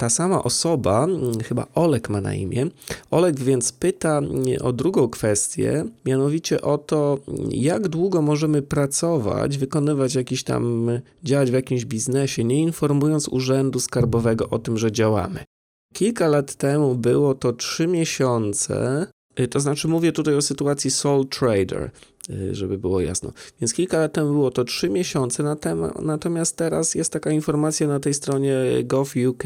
ta 0.00 0.10
sama 0.10 0.42
osoba, 0.42 1.04
mm, 1.04 1.40
chyba 1.40 1.66
Olek 1.74 2.08
ma 2.08 2.20
na 2.20 2.34
imię, 2.34 2.66
Olek 3.10 3.40
więc 3.40 3.72
pyta 3.72 4.18
mm, 4.18 4.44
o 4.62 4.72
drugą 4.72 5.08
kwestię, 5.08 5.84
mianowicie 6.06 6.62
o 6.62 6.78
to, 6.78 7.18
jak 7.50 7.88
długo 7.88 8.22
możemy 8.22 8.62
pracować, 8.62 9.58
wykonywać 9.58 10.14
jakiś 10.14 10.44
tam, 10.44 10.90
działać 11.24 11.50
w 11.50 11.54
jakimś 11.54 11.84
biznesie, 11.84 12.44
nie 12.44 12.62
informując 12.62 13.28
urzędu 13.28 13.80
skarbowego 13.80 14.48
o 14.48 14.58
tym, 14.58 14.78
że 14.78 14.92
działamy. 14.92 15.44
Kilka 15.94 16.28
lat 16.28 16.54
temu 16.54 16.94
było 16.94 17.34
to 17.34 17.52
3 17.52 17.86
miesiące, 17.86 19.06
y, 19.40 19.48
to 19.48 19.60
znaczy 19.60 19.88
mówię 19.88 20.12
tutaj 20.12 20.34
o 20.34 20.42
sytuacji 20.42 20.90
sole 20.90 21.24
trader, 21.24 21.90
y, 22.30 22.54
żeby 22.54 22.78
było 22.78 23.00
jasno. 23.00 23.32
Więc 23.60 23.74
kilka 23.74 23.98
lat 23.98 24.12
temu 24.12 24.32
było 24.32 24.50
to 24.50 24.64
3 24.64 24.90
miesiące, 24.90 25.56
natomiast 26.02 26.56
teraz 26.56 26.94
jest 26.94 27.12
taka 27.12 27.30
informacja 27.30 27.86
na 27.88 28.00
tej 28.00 28.14
stronie 28.14 28.54
gov.uk, 28.84 29.44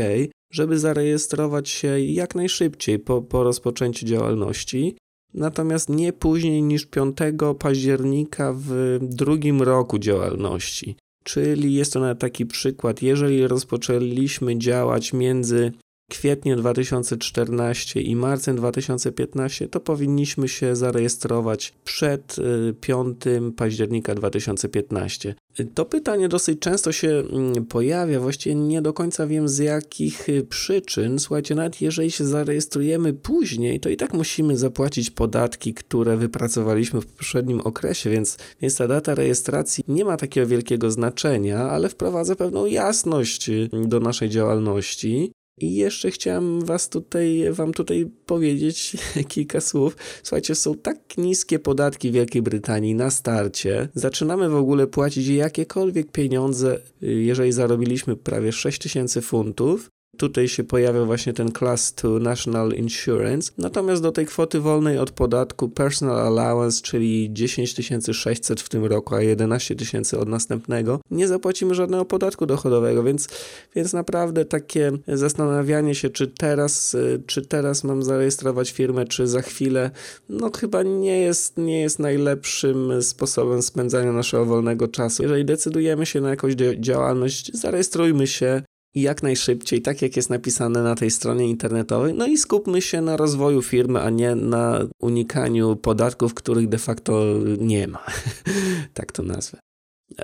żeby 0.53 0.79
zarejestrować 0.79 1.69
się 1.69 2.01
jak 2.01 2.35
najszybciej 2.35 2.99
po, 2.99 3.23
po 3.23 3.45
rozpoczęciu 3.45 4.07
działalności, 4.07 4.97
natomiast 5.35 5.89
nie 5.89 6.13
później 6.13 6.63
niż 6.63 6.87
5 6.87 7.17
października 7.59 8.55
w 8.57 8.99
drugim 9.03 9.63
roku 9.63 9.99
działalności. 9.99 10.97
Czyli 11.25 11.75
jest 11.75 11.93
to 11.93 12.01
nawet 12.01 12.19
taki 12.19 12.47
przykład, 12.47 13.03
jeżeli 13.03 13.47
rozpoczęliśmy 13.47 14.59
działać 14.59 15.13
między 15.13 15.73
kwietniem 16.13 16.59
2014 16.59 18.01
i 18.01 18.17
marcem 18.17 18.57
2015, 18.57 19.69
to 19.69 19.81
powinniśmy 19.81 20.49
się 20.49 20.77
zarejestrować 20.77 21.73
przed 21.85 22.37
5 22.81 23.27
y, 23.27 23.53
października 23.57 24.15
2015. 24.15 25.35
To 25.75 25.85
pytanie 25.85 26.29
dosyć 26.29 26.59
często 26.59 26.93
się 26.93 27.09
mm, 27.09 27.67
pojawia, 27.67 28.21
właściwie 28.21 28.55
nie 28.55 28.83
do 28.83 28.93
końca 28.93 29.27
wiem 29.27 29.49
z 29.49 29.59
jakich 29.59 30.29
y, 30.29 30.43
przyczyn. 30.43 31.19
Słuchajcie, 31.19 31.55
nawet 31.55 31.81
jeżeli 31.81 32.11
się 32.11 32.25
zarejestrujemy 32.25 33.13
później, 33.13 33.81
to 33.81 33.89
i 33.89 33.97
tak 33.97 34.15
musimy 34.15 34.57
zapłacić 34.57 35.11
podatki, 35.11 35.75
które 35.75 36.17
wypracowaliśmy 36.17 37.01
w 37.01 37.07
poprzednim 37.07 37.61
okresie, 37.61 38.11
więc, 38.11 38.39
więc 38.63 38.77
ta 38.77 38.89
data 38.89 39.15
rejestracji 39.15 39.85
nie 39.89 40.05
ma 40.05 40.17
takiego 40.17 40.47
wielkiego 40.47 40.91
znaczenia, 40.91 41.59
ale 41.59 41.89
wprowadza 41.89 42.37
pewną 42.37 42.67
jasność 42.67 43.49
y, 43.49 43.69
do 43.73 44.01
naszej 44.01 44.29
działalności. 44.29 45.33
I 45.59 45.75
jeszcze 45.75 46.11
chciałem 46.11 46.65
was 46.65 46.89
tutaj, 46.89 47.45
wam 47.51 47.73
tutaj 47.73 48.07
powiedzieć 48.27 48.97
kilka 49.29 49.61
słów. 49.61 49.97
Słuchajcie, 50.23 50.55
są 50.55 50.75
tak 50.75 51.19
niskie 51.19 51.59
podatki 51.59 52.11
w 52.11 52.15
Wielkiej 52.15 52.43
Brytanii 52.43 52.95
na 52.95 53.11
starcie. 53.11 53.89
Zaczynamy 53.95 54.49
w 54.49 54.55
ogóle 54.55 54.87
płacić 54.87 55.29
jakiekolwiek 55.29 56.13
pieniądze, 56.13 56.79
y, 57.03 57.07
jeżeli 57.07 57.53
zarobiliśmy 57.53 58.17
prawie 58.17 58.53
6000 58.53 59.23
funtów, 59.23 59.91
Tutaj 60.17 60.49
się 60.49 60.65
pojawia 60.65 61.05
właśnie 61.05 61.33
ten 61.33 61.53
Class 61.53 61.93
2 61.93 62.19
National 62.19 62.73
Insurance. 62.73 63.53
Natomiast 63.59 64.03
do 64.03 64.13
tej 64.13 64.27
kwoty 64.27 64.61
wolnej 64.61 64.99
od 64.99 65.11
podatku 65.11 65.69
Personal 65.69 66.21
Allowance, 66.21 66.83
czyli 66.83 67.29
10 67.33 67.75
600 68.13 68.61
w 68.61 68.69
tym 68.69 68.85
roku, 68.85 69.15
a 69.15 69.23
11 69.23 69.75
tysięcy 69.75 70.19
od 70.19 70.29
następnego, 70.29 71.01
nie 71.11 71.29
zapłacimy 71.29 71.75
żadnego 71.75 72.05
podatku 72.05 72.47
dochodowego, 72.47 73.03
więc, 73.03 73.29
więc 73.75 73.93
naprawdę 73.93 74.45
takie 74.45 74.93
zastanawianie 75.09 75.95
się, 75.95 76.11
czy 76.11 76.27
teraz, 76.27 76.97
czy 77.27 77.43
teraz 77.43 77.85
mam 77.85 78.03
zarejestrować 78.03 78.71
firmę, 78.71 79.05
czy 79.05 79.27
za 79.27 79.43
chwilę, 79.43 79.91
no 80.29 80.51
chyba 80.61 80.83
nie 80.83 81.19
jest, 81.19 81.59
nie 81.59 81.81
jest 81.81 81.99
najlepszym 81.99 83.03
sposobem 83.03 83.63
spędzania 83.63 84.13
naszego 84.13 84.45
wolnego 84.45 84.89
czasu. 84.89 85.23
Jeżeli 85.23 85.45
decydujemy 85.45 86.07
się 86.07 86.21
na 86.21 86.31
jakąś 86.31 86.55
działalność, 86.81 87.51
zarejestrujmy 87.55 88.27
się, 88.27 88.63
i 88.95 89.03
jak 89.03 89.23
najszybciej, 89.23 89.83
tak 89.83 90.03
jak 90.03 90.17
jest 90.17 90.31
napisane 90.31 90.83
na 90.83 90.95
tej 90.95 91.11
stronie 91.11 91.49
internetowej. 91.49 92.15
No 92.15 92.27
i 92.27 92.39
skupmy 92.39 92.83
się 92.83 93.01
na 93.01 93.17
rozwoju 93.17 93.63
firmy, 93.63 94.01
a 94.01 94.11
nie 94.11 94.35
na 94.35 94.81
unikaniu 95.01 95.77
podatków, 95.77 96.35
których 96.35 96.69
de 96.69 96.79
facto 96.79 97.25
nie 97.59 97.89
ma. 97.89 98.05
tak 98.95 99.13
to 99.13 99.23
nazwę. 99.23 99.59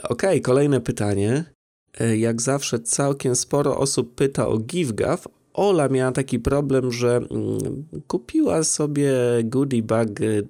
Ok, 0.03 0.23
kolejne 0.43 0.81
pytanie. 0.81 1.45
E, 2.01 2.17
jak 2.17 2.43
zawsze 2.43 2.79
całkiem 2.79 3.37
sporo 3.37 3.79
osób 3.79 4.15
pyta 4.15 4.49
o 4.49 4.59
GiveGav, 4.59 5.29
Ola 5.59 5.89
miała 5.89 6.13
taki 6.13 6.39
problem, 6.39 6.93
że 6.93 7.17
mm, 7.17 7.85
kupiła 8.07 8.63
sobie 8.63 9.13
Goodie 9.45 9.83
Bag 9.83 10.09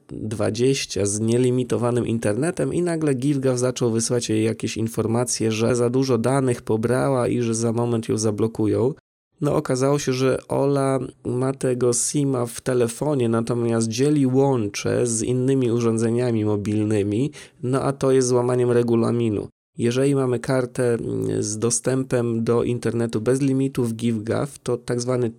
20 0.09 1.07
z 1.07 1.21
nielimitowanym 1.21 2.07
internetem 2.07 2.75
i 2.75 2.83
nagle 2.83 3.15
GiveGav 3.15 3.59
zaczął 3.59 3.91
wysyłać 3.91 4.29
jej 4.29 4.45
jakieś 4.45 4.77
informacje, 4.77 5.53
że 5.53 5.77
za 5.77 5.91
dużo 5.91 6.19
danych 6.19 6.63
pobrała 6.63 7.29
i 7.29 7.41
że 7.41 7.55
za 7.55 7.73
moment 7.73 8.09
ją 8.09 8.19
zablokują. 8.19 8.95
No 9.41 9.57
okazało 9.57 9.99
się, 9.99 10.13
że 10.13 10.39
Ola 10.49 10.99
ma 11.25 11.53
tego 11.53 11.93
SIMa 11.93 12.47
w 12.47 12.61
telefonie, 12.61 13.29
natomiast 13.29 13.89
dzieli 13.89 14.27
łącze 14.27 15.07
z 15.07 15.23
innymi 15.23 15.71
urządzeniami 15.71 16.45
mobilnymi, 16.45 17.31
no 17.63 17.83
a 17.83 17.93
to 17.93 18.13
jest 18.13 18.29
złamaniem 18.29 18.71
regulaminu. 18.71 19.49
Jeżeli 19.79 20.15
mamy 20.15 20.39
kartę 20.39 20.95
mm, 20.95 21.43
z 21.43 21.59
dostępem 21.59 22.45
do 22.45 22.63
internetu 22.63 23.21
bez 23.21 23.41
limitów 23.41 23.95
GiveGav, 23.95 24.59
to 24.63 24.77
tak 24.77 25.01
zwany 25.01 25.31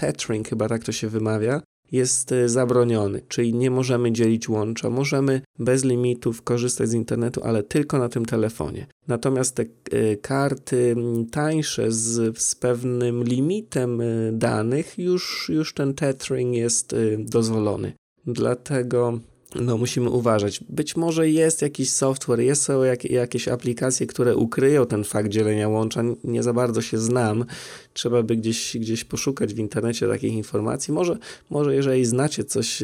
tethering, 0.00 0.48
chyba 0.48 0.68
tak 0.68 0.84
to 0.84 0.92
się 0.92 1.08
wymawia, 1.08 1.62
jest 1.92 2.32
e, 2.32 2.48
zabroniony, 2.48 3.22
czyli 3.28 3.54
nie 3.54 3.70
możemy 3.70 4.12
dzielić 4.12 4.48
łącza. 4.48 4.90
Możemy 4.90 5.40
bez 5.58 5.84
limitów 5.84 6.42
korzystać 6.42 6.88
z 6.88 6.94
internetu, 6.94 7.40
ale 7.44 7.62
tylko 7.62 7.98
na 7.98 8.08
tym 8.08 8.24
telefonie. 8.24 8.86
Natomiast 9.08 9.54
te 9.54 9.62
e, 9.62 10.16
karty 10.16 10.94
mm, 10.96 11.26
tańsze 11.26 11.92
z, 11.92 12.38
z 12.38 12.54
pewnym 12.54 13.24
limitem 13.24 14.00
e, 14.00 14.04
danych, 14.32 14.98
już, 14.98 15.50
już 15.54 15.74
ten 15.74 15.94
tethering 15.94 16.56
jest 16.56 16.96
dozwolony. 17.18 17.92
Dlatego 18.26 19.20
no 19.54 19.76
musimy 19.76 20.10
uważać. 20.10 20.64
Być 20.68 20.96
może 20.96 21.30
jest 21.30 21.62
jakiś 21.62 21.92
software, 21.92 22.40
jest 22.40 22.62
są 22.62 22.82
jak, 22.82 23.04
jakieś 23.04 23.48
aplikacje, 23.48 24.06
które 24.06 24.36
ukryją 24.36 24.86
ten 24.86 25.04
fakt 25.04 25.28
dzielenia 25.28 25.68
łącza. 25.68 26.02
Nie 26.24 26.42
za 26.42 26.52
bardzo 26.52 26.82
się 26.82 26.98
znam. 26.98 27.44
Trzeba 27.92 28.22
by 28.22 28.36
gdzieś, 28.36 28.76
gdzieś 28.76 29.04
poszukać 29.04 29.54
w 29.54 29.58
internecie 29.58 30.08
takich 30.08 30.32
informacji. 30.32 30.94
Może, 30.94 31.18
może 31.50 31.74
jeżeli 31.74 32.04
znacie 32.04 32.44
coś, 32.44 32.82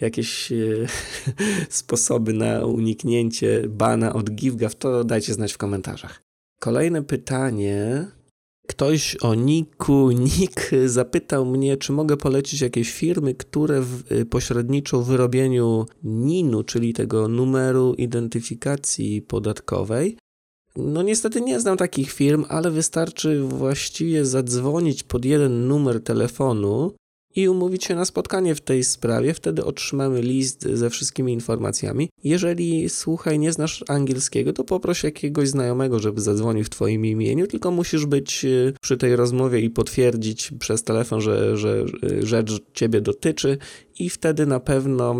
jakieś 0.00 0.52
sposoby 1.68 2.32
na 2.32 2.66
uniknięcie 2.66 3.62
bana 3.68 4.12
od 4.12 4.30
GiveGav, 4.30 4.74
to 4.74 5.04
dajcie 5.04 5.34
znać 5.34 5.52
w 5.52 5.58
komentarzach. 5.58 6.22
Kolejne 6.60 7.02
pytanie 7.02 8.06
Ktoś 8.66 9.16
o 9.16 9.34
Niku, 9.34 10.10
Nick 10.10 10.70
zapytał 10.86 11.46
mnie, 11.46 11.76
czy 11.76 11.92
mogę 11.92 12.16
polecić 12.16 12.60
jakieś 12.60 12.92
firmy, 12.92 13.34
które 13.34 13.80
w, 13.80 14.12
y, 14.12 14.26
pośredniczą 14.26 15.02
w 15.02 15.06
wyrobieniu 15.06 15.86
NIN-u, 16.04 16.62
czyli 16.62 16.92
tego 16.92 17.28
numeru 17.28 17.94
identyfikacji 17.94 19.22
podatkowej. 19.22 20.16
No 20.76 21.02
niestety 21.02 21.40
nie 21.40 21.60
znam 21.60 21.76
takich 21.76 22.12
firm, 22.12 22.44
ale 22.48 22.70
wystarczy 22.70 23.42
właściwie 23.42 24.24
zadzwonić 24.24 25.02
pod 25.02 25.24
jeden 25.24 25.68
numer 25.68 26.02
telefonu 26.02 26.92
i 27.36 27.48
umówić 27.48 27.84
się 27.84 27.94
na 27.94 28.04
spotkanie 28.04 28.54
w 28.54 28.60
tej 28.60 28.84
sprawie. 28.84 29.34
Wtedy 29.34 29.64
otrzymamy 29.64 30.22
list 30.22 30.62
ze 30.62 30.90
wszystkimi 30.90 31.32
informacjami. 31.32 32.10
Jeżeli, 32.24 32.88
słuchaj, 32.88 33.38
nie 33.38 33.52
znasz 33.52 33.84
angielskiego, 33.88 34.52
to 34.52 34.64
poproś 34.64 35.04
jakiegoś 35.04 35.48
znajomego, 35.48 35.98
żeby 35.98 36.20
zadzwonił 36.20 36.64
w 36.64 36.70
Twoim 36.70 37.06
imieniu, 37.06 37.46
tylko 37.46 37.70
musisz 37.70 38.06
być 38.06 38.44
e, 38.44 38.72
przy 38.80 38.96
tej 38.96 39.16
rozmowie 39.16 39.60
i 39.60 39.70
potwierdzić 39.70 40.52
przez 40.58 40.82
telefon, 40.82 41.20
że, 41.20 41.56
że 41.56 41.84
rzecz 42.20 42.52
Ciebie 42.74 43.00
dotyczy, 43.00 43.58
i 43.98 44.10
wtedy 44.10 44.46
na 44.46 44.60
pewno 44.60 45.16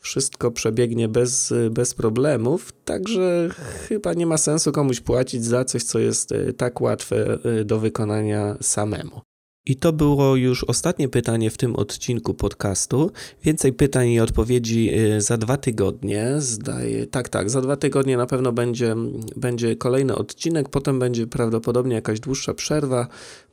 wszystko 0.00 0.50
przebiegnie 0.50 1.08
bez, 1.08 1.54
bez 1.70 1.94
problemów, 1.94 2.72
także 2.84 3.48
chyba 3.88 4.14
nie 4.14 4.26
ma 4.26 4.38
sensu 4.38 4.72
komuś 4.72 5.00
płacić 5.00 5.44
za 5.44 5.64
coś, 5.64 5.82
co 5.82 5.98
jest 5.98 6.34
tak 6.56 6.80
łatwe 6.80 7.38
do 7.64 7.78
wykonania 7.78 8.56
samemu. 8.60 9.20
I 9.68 9.76
to 9.76 9.92
było 9.92 10.36
już 10.36 10.64
ostatnie 10.64 11.08
pytanie 11.08 11.50
w 11.50 11.56
tym 11.56 11.76
odcinku 11.76 12.34
podcastu. 12.34 13.10
Więcej 13.42 13.72
pytań 13.72 14.08
i 14.08 14.20
odpowiedzi 14.20 14.90
y, 14.98 15.20
za 15.20 15.36
dwa 15.36 15.56
tygodnie. 15.56 16.34
Zdaje, 16.38 17.06
tak, 17.06 17.28
tak, 17.28 17.50
za 17.50 17.60
dwa 17.60 17.76
tygodnie 17.76 18.16
na 18.16 18.26
pewno 18.26 18.52
będzie, 18.52 18.94
będzie 19.36 19.76
kolejny 19.76 20.14
odcinek, 20.14 20.68
potem 20.68 20.98
będzie 20.98 21.26
prawdopodobnie 21.26 21.94
jakaś 21.94 22.20
dłuższa 22.20 22.54
przerwa, 22.54 23.08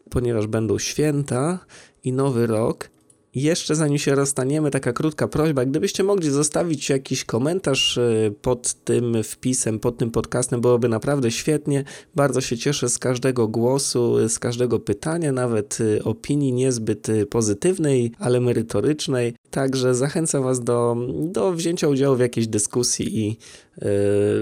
ponieważ 0.09 0.47
będą 0.47 0.79
święta 0.79 1.59
i 2.03 2.13
nowy 2.13 2.47
rok. 2.47 2.89
Jeszcze 3.35 3.75
zanim 3.75 3.97
się 3.97 4.15
rozstaniemy, 4.15 4.71
taka 4.71 4.93
krótka 4.93 5.27
prośba, 5.27 5.65
gdybyście 5.65 6.03
mogli 6.03 6.29
zostawić 6.29 6.89
jakiś 6.89 7.25
komentarz 7.25 7.97
e, 7.97 8.31
pod 8.41 8.73
tym 8.73 9.23
wpisem, 9.23 9.79
pod 9.79 9.97
tym 9.97 10.11
podcastem, 10.11 10.61
byłoby 10.61 10.89
naprawdę 10.89 11.31
świetnie. 11.31 11.83
Bardzo 12.15 12.41
się 12.41 12.57
cieszę 12.57 12.89
z 12.89 12.99
każdego 12.99 13.47
głosu, 13.47 14.29
z 14.29 14.39
każdego 14.39 14.79
pytania, 14.79 15.31
nawet 15.31 15.77
e, 15.81 16.03
opinii 16.03 16.53
niezbyt 16.53 17.09
e, 17.09 17.25
pozytywnej, 17.25 18.11
ale 18.19 18.39
merytorycznej. 18.39 19.35
Także 19.55 19.95
zachęcam 19.95 20.43
Was 20.43 20.63
do, 20.63 20.97
do 21.09 21.51
wzięcia 21.51 21.87
udziału 21.87 22.15
w 22.15 22.19
jakiejś 22.19 22.47
dyskusji 22.47 23.19
i 23.19 23.27
yy, 23.27 23.87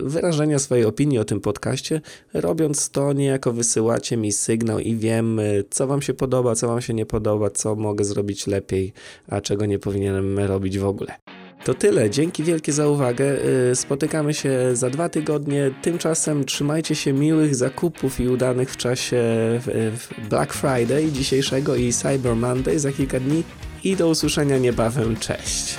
wyrażenia 0.04 0.60
swojej 0.60 0.86
opinii 0.86 1.20
o 1.20 1.26
tym 1.26 1.40
podcaście. 1.42 2.02
Robiąc 2.34 2.90
to, 2.90 3.14
niejako 3.14 3.54
wysyłacie 3.54 4.18
mi 4.18 4.32
sygnał 4.32 4.80
i 4.80 4.96
wiem, 4.96 5.42
co 5.70 5.88
Wam 5.88 6.02
się 6.02 6.14
podoba, 6.14 6.56
co 6.56 6.68
Wam 6.68 6.82
się 6.82 6.94
nie 6.94 7.06
podoba, 7.06 7.50
co 7.50 7.76
mogę 7.76 8.06
zrobić 8.06 8.48
lepiej, 8.48 8.94
a 9.28 9.42
czego 9.42 9.66
nie 9.66 9.80
powinienem 9.80 10.40
robić 10.40 10.80
w 10.80 10.86
ogóle. 10.86 11.16
To 11.66 11.74
tyle. 11.74 12.10
Dzięki 12.10 12.44
wielkie 12.44 12.74
za 12.74 12.88
uwagę. 12.88 13.38
Spotykamy 13.74 14.34
się 14.34 14.60
za 14.74 14.90
dwa 14.90 15.10
tygodnie. 15.10 15.72
Tymczasem 15.82 16.46
trzymajcie 16.46 16.96
się 16.96 17.14
miłych 17.14 17.56
zakupów 17.56 18.20
i 18.20 18.28
udanych 18.28 18.72
w 18.72 18.78
czasie 18.78 19.24
Black 20.30 20.54
Friday 20.54 21.12
dzisiejszego 21.12 21.76
i 21.76 21.94
Cyber 21.94 22.36
Monday 22.36 22.80
za 22.80 22.92
kilka 22.92 23.20
dni 23.20 23.44
i 23.84 23.96
do 23.96 24.08
usłyszenia 24.08 24.58
niebawem. 24.58 25.16
Cześć! 25.16 25.78